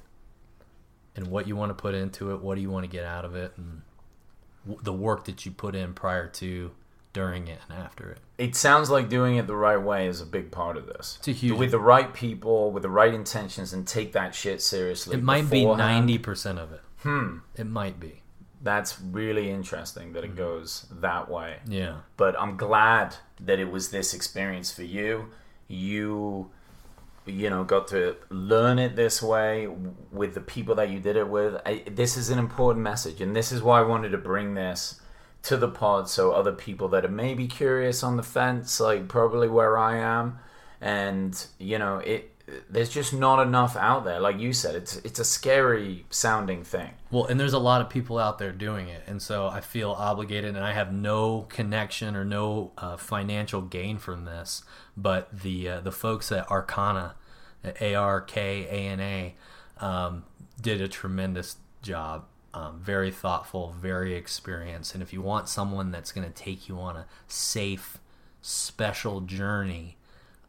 [1.17, 2.41] and what you want to put into it.
[2.43, 3.83] What do you want to get out of it, and
[4.67, 6.71] w- the work that you put in prior to,
[7.13, 8.19] during it, and after it.
[8.39, 11.17] It sounds like doing it the right way is a big part of this.
[11.19, 14.63] It's a huge- with the right people, with the right intentions, and take that shit
[14.63, 15.17] seriously.
[15.17, 16.81] It might be ninety percent of it.
[17.03, 17.39] Hmm.
[17.57, 18.23] It might be.
[18.63, 21.57] That's really interesting that it goes that way.
[21.67, 21.97] Yeah.
[22.17, 25.31] But I'm glad that it was this experience for you.
[25.67, 26.51] You,
[27.27, 29.69] you know, got to learn it this way
[30.11, 31.61] with the people that you did it with.
[31.65, 35.01] I, this is an important message, and this is why I wanted to bring this
[35.43, 39.49] to the pod so other people that are maybe curious on the fence, like probably
[39.49, 40.39] where I am,
[40.81, 42.29] and you know, it.
[42.69, 44.75] There's just not enough out there, like you said.
[44.75, 46.91] It's it's a scary sounding thing.
[47.11, 49.93] Well, and there's a lot of people out there doing it, and so I feel
[49.93, 54.65] obligated, and I have no connection or no uh, financial gain from this.
[54.97, 57.13] But the uh, the folks at Arkana,
[57.81, 59.35] A R K A N A,
[59.79, 60.25] um,
[60.61, 62.25] did a tremendous job.
[62.55, 66.79] Um, very thoughtful, very experienced, and if you want someone that's going to take you
[66.79, 67.97] on a safe,
[68.43, 69.97] special journey,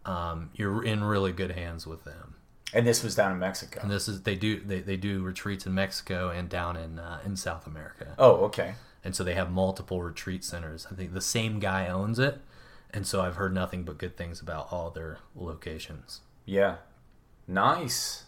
[0.05, 2.35] um, you're in really good hands with them.
[2.73, 3.79] And this was down in Mexico.
[3.81, 7.19] And this is they do they, they do retreats in Mexico and down in uh,
[7.25, 8.15] in South America.
[8.17, 8.75] oh, okay.
[9.05, 10.87] And so they have multiple retreat centers.
[10.89, 12.39] I think the same guy owns it,
[12.93, 16.21] and so I've heard nothing but good things about all their locations.
[16.45, 16.75] Yeah.
[17.47, 18.25] Nice.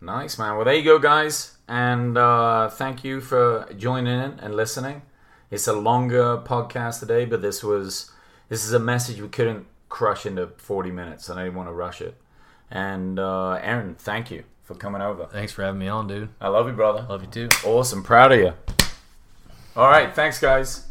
[0.00, 0.56] Nice, man.
[0.56, 1.56] Well, there you go, guys.
[1.68, 5.02] And uh, thank you for joining in and listening.
[5.50, 8.10] It's a longer podcast today, but this was
[8.48, 11.72] this is a message we couldn't crush into 40 minutes, and I didn't want to
[11.72, 12.16] rush it.
[12.70, 15.26] And uh, Aaron, thank you for coming over.
[15.26, 16.28] Thanks for having me on, dude.
[16.40, 17.06] I love you, brother.
[17.08, 17.48] Love you too.
[17.64, 18.02] Awesome.
[18.02, 18.52] Proud of you.
[19.76, 20.14] All right.
[20.14, 20.86] Thanks, guys.